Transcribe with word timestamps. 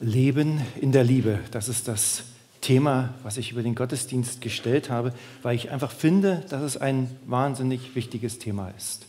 Leben 0.00 0.60
in 0.80 0.92
der 0.92 1.04
Liebe. 1.04 1.40
Das 1.50 1.68
ist 1.68 1.88
das 1.88 2.24
Thema, 2.60 3.14
was 3.22 3.36
ich 3.36 3.52
über 3.52 3.62
den 3.62 3.74
Gottesdienst 3.74 4.40
gestellt 4.40 4.90
habe, 4.90 5.12
weil 5.42 5.56
ich 5.56 5.70
einfach 5.70 5.90
finde, 5.90 6.44
dass 6.48 6.62
es 6.62 6.76
ein 6.76 7.10
wahnsinnig 7.26 7.94
wichtiges 7.94 8.38
Thema 8.38 8.70
ist. 8.76 9.06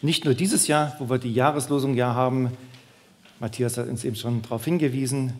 Nicht 0.00 0.24
nur 0.24 0.34
dieses 0.34 0.68
Jahr, 0.68 0.96
wo 0.98 1.10
wir 1.10 1.18
die 1.18 1.32
Jahreslosung 1.32 1.94
ja 1.94 2.14
haben, 2.14 2.52
Matthias 3.40 3.76
hat 3.76 3.88
uns 3.88 4.04
eben 4.04 4.16
schon 4.16 4.42
darauf 4.42 4.64
hingewiesen, 4.64 5.32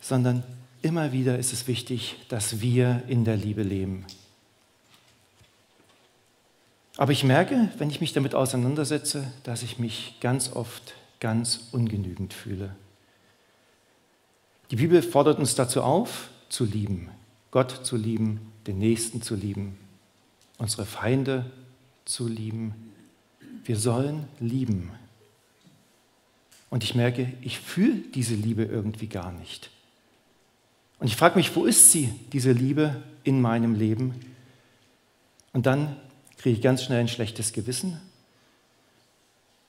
sondern 0.00 0.42
immer 0.82 1.12
wieder 1.12 1.38
ist 1.38 1.52
es 1.52 1.66
wichtig, 1.66 2.16
dass 2.28 2.60
wir 2.60 3.02
in 3.08 3.24
der 3.24 3.36
Liebe 3.36 3.62
leben. 3.62 4.04
Aber 6.96 7.12
ich 7.12 7.24
merke, 7.24 7.68
wenn 7.78 7.90
ich 7.90 8.00
mich 8.00 8.12
damit 8.12 8.34
auseinandersetze, 8.34 9.26
dass 9.42 9.62
ich 9.62 9.78
mich 9.78 10.16
ganz 10.20 10.52
oft 10.52 10.94
ganz 11.20 11.68
ungenügend 11.72 12.32
fühle. 12.32 12.74
Die 14.70 14.76
Bibel 14.76 15.02
fordert 15.02 15.38
uns 15.38 15.54
dazu 15.54 15.82
auf, 15.82 16.28
zu 16.48 16.64
lieben, 16.64 17.08
Gott 17.50 17.86
zu 17.86 17.96
lieben, 17.96 18.52
den 18.66 18.78
Nächsten 18.78 19.22
zu 19.22 19.34
lieben, 19.34 19.78
unsere 20.58 20.86
Feinde 20.86 21.50
zu 22.04 22.26
lieben. 22.26 22.74
Wir 23.64 23.76
sollen 23.76 24.26
lieben. 24.40 24.90
Und 26.70 26.82
ich 26.82 26.94
merke, 26.94 27.32
ich 27.42 27.60
fühle 27.60 27.96
diese 28.14 28.34
Liebe 28.34 28.64
irgendwie 28.64 29.06
gar 29.06 29.32
nicht. 29.32 29.70
Und 30.98 31.06
ich 31.06 31.16
frage 31.16 31.36
mich, 31.36 31.54
wo 31.54 31.64
ist 31.64 31.92
sie, 31.92 32.12
diese 32.32 32.52
Liebe 32.52 33.02
in 33.22 33.40
meinem 33.40 33.74
Leben? 33.74 34.14
Und 35.52 35.66
dann 35.66 35.96
kriege 36.38 36.56
ich 36.56 36.62
ganz 36.62 36.82
schnell 36.82 37.00
ein 37.00 37.08
schlechtes 37.08 37.52
Gewissen, 37.52 38.00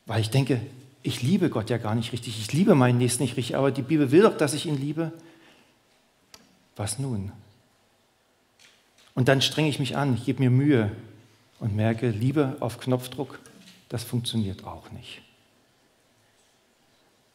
weil 0.06 0.22
ich 0.22 0.30
denke, 0.30 0.62
ich 1.04 1.22
liebe 1.22 1.50
Gott 1.50 1.70
ja 1.70 1.78
gar 1.78 1.96
nicht 1.96 2.12
richtig, 2.12 2.40
ich 2.40 2.52
liebe 2.54 2.76
meinen 2.76 2.98
Nächsten 2.98 3.24
nicht 3.24 3.38
richtig, 3.38 3.56
aber 3.56 3.72
die 3.72 3.82
Bibel 3.82 4.12
will 4.12 4.24
doch, 4.24 4.38
dass 4.38 4.54
ich 4.54 4.66
ihn 4.66 4.80
liebe. 4.80 5.14
Was 6.76 7.00
nun? 7.00 7.32
Und 9.16 9.28
dann 9.28 9.42
strenge 9.42 9.70
ich 9.70 9.80
mich 9.80 9.98
an, 9.98 10.22
gebe 10.24 10.44
mir 10.44 10.52
Mühe 10.52 10.92
und 11.60 11.76
merke, 11.76 12.10
Liebe 12.10 12.56
auf 12.60 12.80
Knopfdruck, 12.80 13.40
das 13.90 14.04
funktioniert 14.04 14.64
auch 14.64 14.92
nicht. 14.92 15.22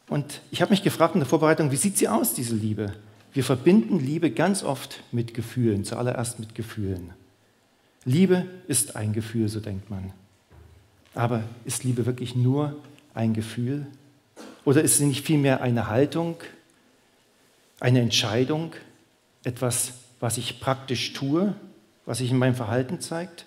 Und 0.09 0.41
ich 0.51 0.61
habe 0.61 0.71
mich 0.71 0.83
gefragt 0.83 1.15
in 1.15 1.21
der 1.21 1.29
Vorbereitung, 1.29 1.73
wie 1.73 1.77
sieht 1.77 1.99
sie 1.99 2.07
aus, 2.07 2.35
diese 2.35 2.55
Liebe? 2.55 2.93
Wir 3.33 3.43
verbinden 3.43 3.99
Liebe 3.99 4.31
ganz 4.31 4.63
oft 4.63 5.03
mit 5.11 5.35
Gefühlen, 5.35 5.85
zuallererst 5.85 6.39
mit 6.39 6.55
Gefühlen. 6.55 7.15
Liebe 8.05 8.47
ist 8.69 8.95
ein 8.95 9.13
Gefühl, 9.13 9.49
so 9.49 9.59
denkt 9.59 9.91
man. 9.91 10.13
Aber 11.15 11.43
ist 11.65 11.83
Liebe 11.83 12.05
wirklich 12.07 12.37
nur 12.37 12.77
ein 13.15 13.35
Gefühl? 13.35 13.87
Oder 14.65 14.83
ist 14.83 14.99
sie 14.99 15.07
nicht 15.07 15.25
vielmehr 15.25 15.61
eine 15.63 15.89
Haltung, 15.89 16.37
eine 17.81 18.01
Entscheidung, 18.01 18.73
etwas, 19.45 19.95
was 20.21 20.39
ich 20.39 20.61
praktisch 20.61 21.13
tue, 21.13 21.55
was 22.07 22.19
sich 22.19 22.31
in 22.31 22.39
meinem 22.39 22.55
Verhalten 22.55 23.01
zeigt? 23.01 23.47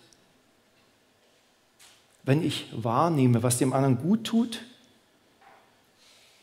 Wenn 2.24 2.44
ich 2.44 2.68
wahrnehme, 2.76 3.44
was 3.44 3.60
dem 3.60 3.74
anderen 3.74 3.98
gut 3.98 4.26
tut, 4.26 4.62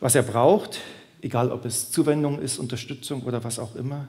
was 0.01 0.14
er 0.14 0.23
braucht, 0.23 0.81
egal 1.20 1.51
ob 1.51 1.64
es 1.64 1.91
Zuwendung 1.91 2.41
ist, 2.41 2.59
Unterstützung 2.59 3.23
oder 3.23 3.45
was 3.45 3.59
auch 3.59 3.75
immer, 3.75 4.09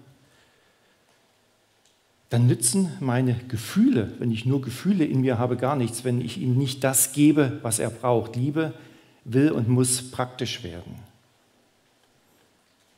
dann 2.29 2.47
nützen 2.47 2.91
meine 2.99 3.35
Gefühle, 3.47 4.11
wenn 4.17 4.31
ich 4.31 4.45
nur 4.45 4.61
Gefühle 4.61 5.05
in 5.05 5.21
mir 5.21 5.37
habe, 5.37 5.55
gar 5.55 5.75
nichts, 5.75 6.03
wenn 6.03 6.19
ich 6.19 6.39
ihm 6.39 6.57
nicht 6.57 6.83
das 6.83 7.13
gebe, 7.13 7.59
was 7.61 7.77
er 7.77 7.91
braucht. 7.91 8.35
Liebe 8.35 8.73
will 9.25 9.51
und 9.51 9.67
muss 9.67 10.11
praktisch 10.11 10.63
werden. 10.63 10.95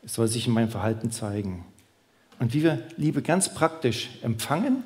Es 0.03 0.13
soll 0.13 0.27
sich 0.27 0.47
in 0.47 0.53
meinem 0.53 0.69
Verhalten 0.69 1.11
zeigen. 1.11 1.65
Und 2.39 2.53
wie 2.53 2.63
wir 2.63 2.83
Liebe 2.97 3.21
ganz 3.21 3.53
praktisch 3.53 4.09
empfangen 4.21 4.83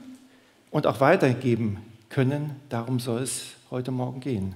und 0.72 0.88
auch 0.88 1.02
weitergeben 1.02 1.78
können, 2.10 2.56
darum 2.70 3.00
soll 3.00 3.22
es 3.22 3.48
heute 3.72 3.92
Morgen 3.92 4.20
gehen. 4.20 4.56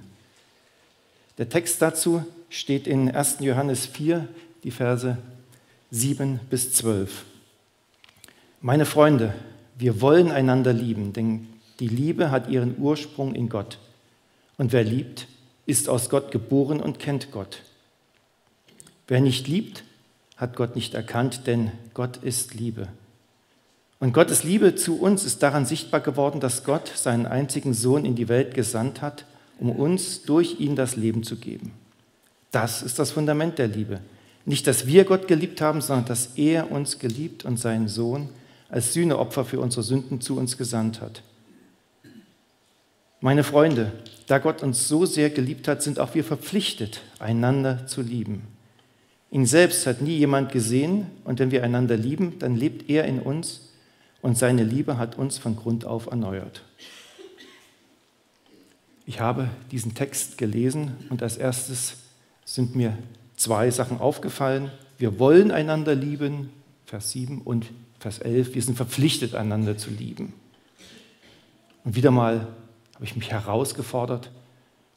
Der 1.38 1.48
Text 1.48 1.82
dazu 1.82 2.24
steht 2.48 2.86
in 2.86 3.10
1. 3.10 3.38
Johannes 3.40 3.86
4, 3.86 4.28
die 4.62 4.70
Verse 4.70 5.18
7 5.90 6.40
bis 6.48 6.72
12. 6.72 7.24
Meine 8.60 8.86
Freunde, 8.86 9.34
wir 9.76 10.00
wollen 10.00 10.30
einander 10.30 10.72
lieben, 10.72 11.12
denn 11.12 11.48
die 11.80 11.88
Liebe 11.88 12.30
hat 12.30 12.48
ihren 12.48 12.78
Ursprung 12.78 13.34
in 13.34 13.48
Gott. 13.48 13.78
Und 14.56 14.72
wer 14.72 14.84
liebt, 14.84 15.26
ist 15.66 15.88
aus 15.88 16.08
Gott 16.10 16.30
geboren 16.30 16.80
und 16.80 16.98
kennt 16.98 17.30
Gott. 17.30 17.62
Wer 19.06 19.20
nicht 19.20 19.48
liebt, 19.48 19.84
hat 20.36 20.56
Gott 20.56 20.74
nicht 20.74 20.94
erkannt, 20.94 21.46
denn 21.46 21.70
Gott 21.92 22.16
ist 22.18 22.54
Liebe. 22.54 22.88
Und 24.00 24.12
Gottes 24.12 24.44
Liebe 24.44 24.74
zu 24.74 25.00
uns 25.00 25.24
ist 25.24 25.42
daran 25.42 25.64
sichtbar 25.64 26.00
geworden, 26.00 26.40
dass 26.40 26.64
Gott 26.64 26.88
seinen 26.94 27.26
einzigen 27.26 27.72
Sohn 27.72 28.04
in 28.04 28.16
die 28.16 28.28
Welt 28.28 28.54
gesandt 28.54 29.00
hat, 29.00 29.24
um 29.58 29.70
uns 29.70 30.22
durch 30.22 30.60
ihn 30.60 30.76
das 30.76 30.96
Leben 30.96 31.22
zu 31.22 31.36
geben. 31.36 31.72
Das 32.50 32.82
ist 32.82 32.98
das 32.98 33.12
Fundament 33.12 33.58
der 33.58 33.68
Liebe. 33.68 34.00
Nicht, 34.44 34.66
dass 34.66 34.86
wir 34.86 35.04
Gott 35.04 35.26
geliebt 35.26 35.60
haben, 35.60 35.80
sondern 35.80 36.06
dass 36.06 36.30
er 36.36 36.70
uns 36.70 36.98
geliebt 36.98 37.44
und 37.44 37.58
seinen 37.58 37.88
Sohn 37.88 38.28
als 38.68 38.92
Sühneopfer 38.92 39.44
für 39.44 39.60
unsere 39.60 39.82
Sünden 39.82 40.20
zu 40.20 40.36
uns 40.36 40.58
gesandt 40.58 41.00
hat. 41.00 41.22
Meine 43.24 43.42
Freunde, 43.42 43.90
da 44.26 44.36
Gott 44.36 44.62
uns 44.62 44.86
so 44.86 45.06
sehr 45.06 45.30
geliebt 45.30 45.66
hat, 45.66 45.82
sind 45.82 45.98
auch 45.98 46.14
wir 46.14 46.24
verpflichtet, 46.24 47.00
einander 47.18 47.86
zu 47.86 48.02
lieben. 48.02 48.42
Ihn 49.30 49.46
selbst 49.46 49.86
hat 49.86 50.02
nie 50.02 50.18
jemand 50.18 50.52
gesehen 50.52 51.06
und 51.24 51.38
wenn 51.38 51.50
wir 51.50 51.64
einander 51.64 51.96
lieben, 51.96 52.38
dann 52.38 52.54
lebt 52.54 52.90
er 52.90 53.06
in 53.06 53.20
uns 53.20 53.72
und 54.20 54.36
seine 54.36 54.62
Liebe 54.62 54.98
hat 54.98 55.16
uns 55.16 55.38
von 55.38 55.56
Grund 55.56 55.86
auf 55.86 56.08
erneuert. 56.08 56.64
Ich 59.06 59.20
habe 59.20 59.48
diesen 59.70 59.94
Text 59.94 60.36
gelesen 60.36 60.92
und 61.08 61.22
als 61.22 61.38
erstes 61.38 61.94
sind 62.44 62.76
mir 62.76 62.98
zwei 63.36 63.70
Sachen 63.70 64.00
aufgefallen. 64.00 64.70
Wir 64.98 65.18
wollen 65.18 65.50
einander 65.50 65.94
lieben, 65.94 66.50
Vers 66.84 67.12
7, 67.12 67.40
und 67.40 67.70
Vers 68.00 68.18
11, 68.18 68.54
wir 68.54 68.60
sind 68.60 68.76
verpflichtet, 68.76 69.34
einander 69.34 69.78
zu 69.78 69.88
lieben. 69.88 70.34
Und 71.84 71.96
wieder 71.96 72.10
mal 72.10 72.48
habe 72.94 73.04
ich 73.04 73.16
mich 73.16 73.30
herausgefordert 73.30 74.30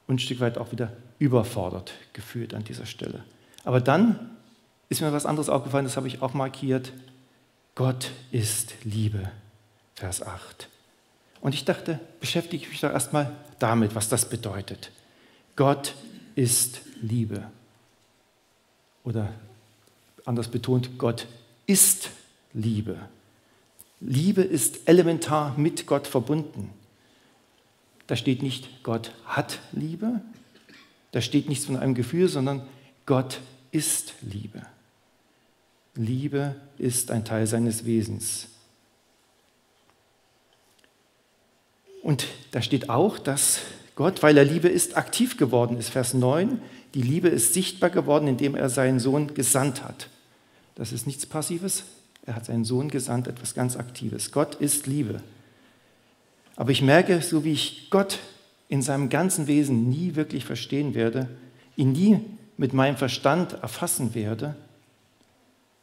und 0.07 0.15
ein 0.15 0.19
Stück 0.19 0.39
weit 0.39 0.57
auch 0.57 0.71
wieder 0.71 0.91
überfordert 1.19 1.93
gefühlt 2.13 2.53
an 2.53 2.63
dieser 2.63 2.85
Stelle. 2.85 3.23
Aber 3.63 3.81
dann 3.81 4.37
ist 4.89 5.01
mir 5.01 5.11
was 5.11 5.25
anderes 5.25 5.49
aufgefallen, 5.49 5.85
das 5.85 5.97
habe 5.97 6.07
ich 6.07 6.21
auch 6.21 6.33
markiert. 6.33 6.93
Gott 7.75 8.11
ist 8.31 8.73
Liebe, 8.83 9.29
Vers 9.95 10.21
8. 10.21 10.69
Und 11.41 11.53
ich 11.53 11.65
dachte, 11.65 11.99
beschäftige 12.19 12.67
mich 12.67 12.79
doch 12.81 12.91
erstmal 12.91 13.31
damit, 13.59 13.95
was 13.95 14.09
das 14.09 14.29
bedeutet. 14.29 14.91
Gott 15.55 15.95
ist 16.35 16.81
Liebe. 17.01 17.43
Oder 19.03 19.29
anders 20.25 20.47
betont, 20.47 20.97
Gott 20.97 21.27
ist 21.65 22.09
Liebe. 22.53 22.97
Liebe 23.99 24.41
ist 24.41 24.87
elementar 24.87 25.57
mit 25.57 25.87
Gott 25.87 26.07
verbunden. 26.07 26.69
Da 28.07 28.15
steht 28.15 28.41
nicht, 28.41 28.83
Gott 28.83 29.11
hat 29.25 29.59
Liebe, 29.73 30.21
da 31.11 31.21
steht 31.21 31.49
nichts 31.49 31.65
von 31.65 31.77
einem 31.77 31.93
Gefühl, 31.93 32.27
sondern 32.27 32.61
Gott 33.05 33.39
ist 33.71 34.13
Liebe. 34.21 34.61
Liebe 35.95 36.55
ist 36.77 37.11
ein 37.11 37.25
Teil 37.25 37.47
seines 37.47 37.85
Wesens. 37.85 38.47
Und 42.01 42.27
da 42.51 42.61
steht 42.61 42.89
auch, 42.89 43.19
dass 43.19 43.59
Gott, 43.95 44.23
weil 44.23 44.37
er 44.37 44.45
Liebe 44.45 44.69
ist, 44.69 44.95
aktiv 44.95 45.37
geworden 45.37 45.77
ist. 45.77 45.89
Vers 45.89 46.13
9, 46.13 46.61
die 46.93 47.01
Liebe 47.01 47.27
ist 47.27 47.53
sichtbar 47.53 47.89
geworden, 47.89 48.27
indem 48.27 48.55
er 48.55 48.69
seinen 48.69 48.99
Sohn 48.99 49.33
gesandt 49.33 49.83
hat. 49.83 50.09
Das 50.75 50.91
ist 50.91 51.07
nichts 51.07 51.25
Passives, 51.25 51.83
er 52.25 52.35
hat 52.35 52.45
seinen 52.45 52.63
Sohn 52.63 52.89
gesandt, 52.89 53.27
etwas 53.27 53.55
ganz 53.55 53.75
Aktives. 53.75 54.31
Gott 54.31 54.55
ist 54.55 54.85
Liebe. 54.85 55.21
Aber 56.57 56.71
ich 56.71 56.81
merke, 56.81 57.21
so 57.21 57.45
wie 57.45 57.53
ich 57.53 57.89
Gott 57.89 58.19
in 58.67 58.81
seinem 58.81 59.09
ganzen 59.09 59.47
Wesen 59.47 59.89
nie 59.89 60.15
wirklich 60.15 60.43
verstehen 60.43 60.93
werde, 60.95 61.29
ihn 61.77 61.93
nie 61.93 62.19
mit 62.57 62.73
meinem 62.73 62.97
Verstand 62.97 63.53
erfassen 63.53 64.15
werde, 64.15 64.55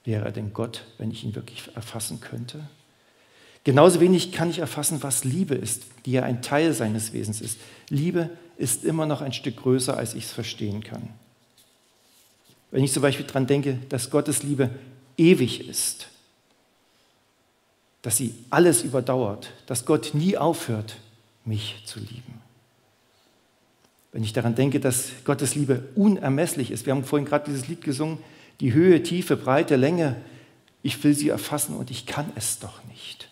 wäre 0.05 0.27
er 0.27 0.33
denn 0.33 0.53
Gott, 0.53 0.85
wenn 0.99 1.11
ich 1.11 1.25
ihn 1.25 1.35
wirklich 1.35 1.71
erfassen 1.75 2.21
könnte? 2.21 2.69
Genauso 3.63 4.01
wenig 4.01 4.33
kann 4.33 4.51
ich 4.51 4.59
erfassen, 4.59 5.03
was 5.03 5.25
Liebe 5.25 5.55
ist, 5.55 5.85
die 6.05 6.13
ja 6.13 6.25
ein 6.25 6.43
Teil 6.43 6.75
seines 6.75 7.15
Wesens 7.15 7.41
ist. 7.41 7.59
Liebe 7.89 8.29
ist 8.59 8.85
immer 8.85 9.07
noch 9.07 9.23
ein 9.23 9.33
Stück 9.33 9.57
größer, 9.57 9.97
als 9.97 10.15
ich 10.15 10.25
es 10.25 10.33
verstehen 10.33 10.83
kann. 10.83 11.09
Wenn 12.71 12.85
ich 12.85 12.93
zum 12.93 13.03
Beispiel 13.03 13.25
daran 13.25 13.47
denke, 13.47 13.79
dass 13.89 14.11
Gottes 14.11 14.43
Liebe 14.43 14.69
ewig 15.17 15.67
ist, 15.69 16.09
dass 18.05 18.19
sie 18.19 18.35
alles 18.51 18.83
überdauert, 18.83 19.51
dass 19.65 19.87
Gott 19.87 20.11
nie 20.13 20.37
aufhört, 20.37 20.97
mich 21.47 21.83
zu 21.87 21.99
lieben. 21.99 22.43
Wenn 24.13 24.23
ich 24.23 24.35
daran 24.35 24.55
denke, 24.55 24.79
dass 24.79 25.09
Gottes 25.25 25.55
Liebe 25.55 25.89
unermesslich 25.95 26.71
ist, 26.71 26.85
wir 26.85 26.95
haben 26.95 27.05
vorhin 27.05 27.25
gerade 27.25 27.47
dieses 27.47 27.67
Lied 27.67 27.81
gesungen, 27.81 28.19
Die 28.61 28.75
Höhe, 28.75 29.03
Tiefe, 29.03 29.39
Breite, 29.39 29.77
Länge, 29.77 30.17
ich 30.83 31.03
will 31.03 31.15
sie 31.15 31.31
erfassen 31.31 31.75
und 31.75 31.91
ich 31.91 32.05
kann 32.05 32.31
es 32.37 32.59
doch 32.59 32.85
nicht. 32.85 33.31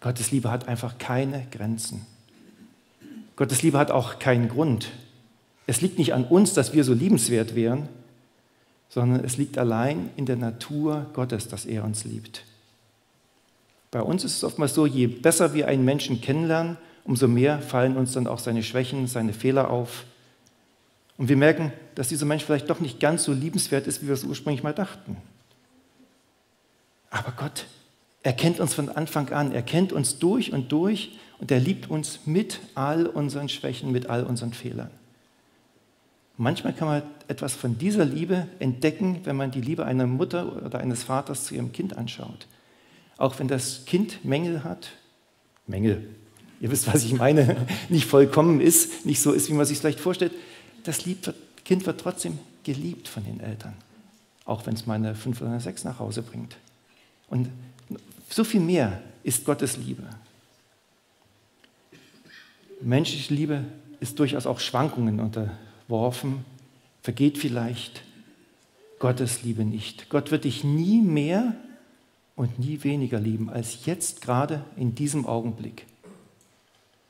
Gottes 0.00 0.30
Liebe 0.30 0.48
hat 0.48 0.68
einfach 0.68 0.98
keine 0.98 1.44
Grenzen. 1.50 2.06
Gottes 3.34 3.62
Liebe 3.62 3.78
hat 3.78 3.90
auch 3.90 4.20
keinen 4.20 4.48
Grund. 4.48 4.90
Es 5.66 5.80
liegt 5.80 5.98
nicht 5.98 6.14
an 6.14 6.24
uns, 6.24 6.54
dass 6.54 6.72
wir 6.72 6.84
so 6.84 6.94
liebenswert 6.94 7.56
wären, 7.56 7.88
sondern 8.88 9.24
es 9.24 9.38
liegt 9.38 9.58
allein 9.58 10.10
in 10.14 10.24
der 10.24 10.36
Natur 10.36 11.06
Gottes, 11.14 11.48
dass 11.48 11.66
er 11.66 11.82
uns 11.82 12.04
liebt. 12.04 12.44
Bei 13.90 14.02
uns 14.02 14.24
ist 14.24 14.36
es 14.36 14.44
oftmals 14.44 14.74
so, 14.74 14.86
je 14.86 15.06
besser 15.06 15.54
wir 15.54 15.68
einen 15.68 15.84
Menschen 15.84 16.20
kennenlernen, 16.20 16.76
umso 17.04 17.26
mehr 17.26 17.60
fallen 17.60 17.96
uns 17.96 18.12
dann 18.12 18.26
auch 18.26 18.38
seine 18.38 18.62
Schwächen, 18.62 19.06
seine 19.06 19.32
Fehler 19.32 19.70
auf. 19.70 20.04
Und 21.16 21.28
wir 21.28 21.36
merken, 21.36 21.72
dass 21.94 22.08
dieser 22.08 22.26
Mensch 22.26 22.44
vielleicht 22.44 22.68
doch 22.68 22.80
nicht 22.80 23.00
ganz 23.00 23.24
so 23.24 23.32
liebenswert 23.32 23.86
ist, 23.86 24.02
wie 24.02 24.08
wir 24.08 24.14
es 24.14 24.24
ursprünglich 24.24 24.62
mal 24.62 24.74
dachten. 24.74 25.16
Aber 27.10 27.32
Gott 27.32 27.66
erkennt 28.22 28.60
uns 28.60 28.74
von 28.74 28.90
Anfang 28.90 29.30
an, 29.32 29.52
er 29.52 29.62
kennt 29.62 29.92
uns 29.92 30.18
durch 30.18 30.52
und 30.52 30.70
durch 30.70 31.18
und 31.38 31.50
er 31.50 31.60
liebt 31.60 31.88
uns 31.88 32.20
mit 32.26 32.60
all 32.74 33.06
unseren 33.06 33.48
Schwächen, 33.48 33.90
mit 33.90 34.08
all 34.08 34.24
unseren 34.24 34.52
Fehlern. 34.52 34.90
Manchmal 36.36 36.72
kann 36.72 36.88
man 36.88 37.02
etwas 37.26 37.54
von 37.54 37.78
dieser 37.78 38.04
Liebe 38.04 38.46
entdecken, 38.58 39.20
wenn 39.24 39.34
man 39.34 39.50
die 39.50 39.60
Liebe 39.60 39.84
einer 39.84 40.06
Mutter 40.06 40.64
oder 40.64 40.78
eines 40.78 41.02
Vaters 41.02 41.46
zu 41.46 41.54
ihrem 41.54 41.72
Kind 41.72 41.96
anschaut. 41.96 42.46
Auch 43.18 43.38
wenn 43.38 43.48
das 43.48 43.84
Kind 43.84 44.24
Mängel 44.24 44.64
hat, 44.64 44.90
Mängel, 45.66 46.08
ihr 46.60 46.70
wisst, 46.70 46.86
was 46.86 47.04
ich 47.04 47.12
meine, 47.12 47.66
nicht 47.88 48.06
vollkommen 48.06 48.60
ist, 48.60 49.04
nicht 49.04 49.20
so 49.20 49.32
ist, 49.32 49.48
wie 49.50 49.54
man 49.54 49.66
sich 49.66 49.78
vielleicht 49.78 50.00
vorstellt, 50.00 50.32
das 50.84 51.04
Kind 51.64 51.84
wird 51.86 52.00
trotzdem 52.00 52.38
geliebt 52.64 53.08
von 53.08 53.24
den 53.24 53.40
Eltern, 53.40 53.74
auch 54.44 54.64
wenn 54.66 54.74
es 54.74 54.86
mal 54.86 54.94
eine 54.94 55.14
fünf 55.14 55.40
oder 55.40 55.50
eine 55.50 55.60
sechs 55.60 55.84
nach 55.84 55.98
Hause 55.98 56.22
bringt. 56.22 56.56
Und 57.28 57.48
so 58.30 58.44
viel 58.44 58.60
mehr 58.60 59.02
ist 59.24 59.44
Gottes 59.44 59.76
Liebe. 59.76 60.04
Menschliche 62.80 63.34
Liebe 63.34 63.64
ist 64.00 64.18
durchaus 64.18 64.46
auch 64.46 64.60
Schwankungen 64.60 65.18
unterworfen, 65.20 66.44
vergeht 67.02 67.36
vielleicht. 67.36 68.02
Gottes 68.98 69.42
Liebe 69.42 69.64
nicht. 69.64 70.08
Gott 70.08 70.30
wird 70.30 70.44
dich 70.44 70.64
nie 70.64 71.00
mehr 71.00 71.54
und 72.38 72.60
nie 72.60 72.84
weniger 72.84 73.18
lieben 73.18 73.50
als 73.50 73.84
jetzt 73.84 74.20
gerade 74.22 74.64
in 74.76 74.94
diesem 74.94 75.26
Augenblick. 75.26 75.86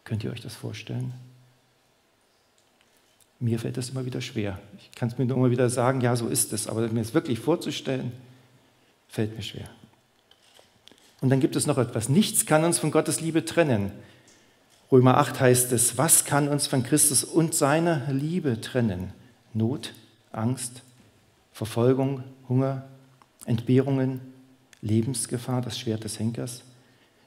Könnt 0.05 0.25
ihr 0.25 0.33
euch 0.33 0.41
das 0.41 0.55
vorstellen? 0.55 1.13
Mir 3.39 3.59
fällt 3.59 3.77
das 3.77 3.91
immer 3.91 4.07
wieder 4.07 4.23
schwer. 4.23 4.59
Ich 4.79 4.91
kann 4.93 5.11
es 5.11 5.19
mir 5.19 5.27
nur 5.27 5.37
immer 5.37 5.51
wieder 5.51 5.69
sagen, 5.69 6.01
ja, 6.01 6.17
so 6.17 6.29
ist 6.29 6.55
es, 6.55 6.67
aber 6.67 6.89
mir 6.89 7.03
es 7.03 7.13
wirklich 7.13 7.39
vorzustellen, 7.41 8.11
fällt 9.07 9.37
mir 9.37 9.43
schwer. 9.43 9.69
Und 11.21 11.29
dann 11.29 11.41
gibt 11.41 11.57
es 11.57 11.67
noch 11.67 11.77
etwas. 11.77 12.09
Nichts 12.09 12.47
kann 12.47 12.65
uns 12.65 12.79
von 12.79 12.91
Gottes 12.91 13.21
Liebe 13.21 13.45
trennen. 13.45 13.93
Römer 14.91 15.19
8 15.19 15.41
heißt 15.41 15.73
es, 15.73 15.99
was 15.99 16.25
kann 16.25 16.49
uns 16.49 16.67
von 16.67 16.83
Christus 16.83 17.23
und 17.23 17.55
seiner 17.55 18.11
Liebe 18.11 18.63
trennen? 18.63 19.13
Not, 19.53 19.93
Angst, 20.33 20.81
Verfolgung, 21.53 22.25
Hunger, 22.49 22.89
Entbehrungen, 23.45 24.23
Lebensgefahr, 24.83 25.61
das 25.61 25.79
Schwert 25.79 26.05
des 26.05 26.19
Henkers. 26.19 26.63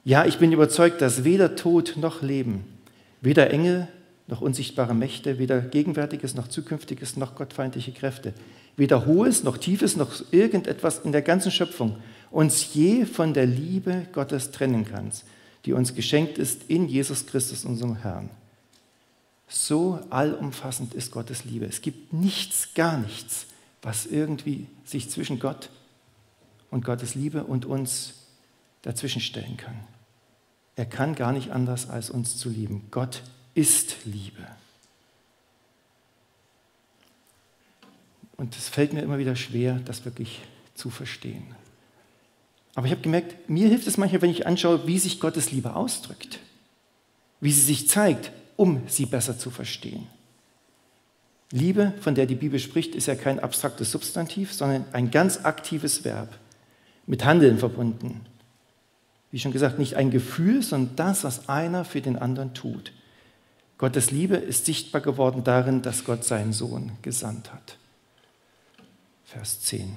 Ja, 0.04 0.24
ich 0.24 0.38
bin 0.38 0.52
überzeugt, 0.52 1.00
dass 1.00 1.24
weder 1.24 1.54
Tod 1.54 1.94
noch 1.96 2.22
Leben, 2.22 2.64
weder 3.20 3.50
Engel 3.50 3.88
noch 4.26 4.40
unsichtbare 4.40 4.94
Mächte, 4.94 5.38
weder 5.38 5.60
Gegenwärtiges 5.60 6.34
noch 6.34 6.48
Zukünftiges 6.48 7.16
noch 7.16 7.34
gottfeindliche 7.34 7.92
Kräfte, 7.92 8.34
weder 8.76 9.06
Hohes 9.06 9.44
noch 9.44 9.58
Tiefes 9.58 9.96
noch 9.96 10.10
irgendetwas 10.30 11.00
in 11.00 11.12
der 11.12 11.22
ganzen 11.22 11.52
Schöpfung 11.52 11.96
uns 12.30 12.74
je 12.74 13.04
von 13.04 13.34
der 13.34 13.46
Liebe 13.46 14.06
Gottes 14.12 14.50
trennen 14.50 14.86
kannst, 14.86 15.24
die 15.66 15.74
uns 15.74 15.94
geschenkt 15.94 16.38
ist 16.38 16.62
in 16.68 16.88
Jesus 16.88 17.26
Christus, 17.26 17.64
unserem 17.64 17.96
Herrn. 17.96 18.30
So 19.46 20.00
allumfassend 20.08 20.94
ist 20.94 21.12
Gottes 21.12 21.44
Liebe. 21.44 21.66
Es 21.66 21.82
gibt 21.82 22.14
nichts, 22.14 22.70
gar 22.74 22.96
nichts, 22.96 23.46
was 23.82 24.06
irgendwie 24.06 24.66
sich 24.84 25.10
zwischen 25.10 25.38
Gott 25.38 25.68
und 26.72 26.84
Gottes 26.84 27.14
Liebe 27.14 27.44
und 27.44 27.66
uns 27.66 28.14
dazwischenstellen 28.80 29.56
kann. 29.56 29.76
Er 30.74 30.86
kann 30.86 31.14
gar 31.14 31.32
nicht 31.32 31.50
anders, 31.50 31.88
als 31.88 32.10
uns 32.10 32.38
zu 32.38 32.48
lieben. 32.48 32.88
Gott 32.90 33.22
ist 33.54 34.04
Liebe. 34.04 34.48
Und 38.38 38.56
es 38.56 38.70
fällt 38.70 38.94
mir 38.94 39.02
immer 39.02 39.18
wieder 39.18 39.36
schwer, 39.36 39.80
das 39.84 40.06
wirklich 40.06 40.40
zu 40.74 40.88
verstehen. 40.88 41.44
Aber 42.74 42.86
ich 42.86 42.92
habe 42.92 43.02
gemerkt, 43.02 43.50
mir 43.50 43.68
hilft 43.68 43.86
es 43.86 43.98
manchmal, 43.98 44.22
wenn 44.22 44.30
ich 44.30 44.46
anschaue, 44.46 44.86
wie 44.86 44.98
sich 44.98 45.20
Gottes 45.20 45.52
Liebe 45.52 45.76
ausdrückt, 45.76 46.40
wie 47.40 47.52
sie 47.52 47.60
sich 47.60 47.86
zeigt, 47.86 48.32
um 48.56 48.80
sie 48.88 49.04
besser 49.04 49.38
zu 49.38 49.50
verstehen. 49.50 50.06
Liebe, 51.50 51.92
von 52.00 52.14
der 52.14 52.24
die 52.24 52.34
Bibel 52.34 52.58
spricht, 52.58 52.94
ist 52.94 53.06
ja 53.06 53.14
kein 53.14 53.40
abstraktes 53.40 53.90
Substantiv, 53.90 54.54
sondern 54.54 54.86
ein 54.92 55.10
ganz 55.10 55.44
aktives 55.44 56.02
Verb, 56.02 56.38
mit 57.06 57.24
Handeln 57.24 57.58
verbunden. 57.58 58.20
Wie 59.30 59.38
schon 59.38 59.52
gesagt, 59.52 59.78
nicht 59.78 59.96
ein 59.96 60.10
Gefühl, 60.10 60.62
sondern 60.62 60.96
das, 60.96 61.24
was 61.24 61.48
einer 61.48 61.84
für 61.84 62.00
den 62.00 62.16
anderen 62.16 62.54
tut. 62.54 62.92
Gottes 63.78 64.10
Liebe 64.10 64.36
ist 64.36 64.66
sichtbar 64.66 65.00
geworden 65.00 65.42
darin, 65.42 65.82
dass 65.82 66.04
Gott 66.04 66.24
seinen 66.24 66.52
Sohn 66.52 66.92
gesandt 67.02 67.52
hat. 67.52 67.78
Vers 69.24 69.62
10. 69.62 69.96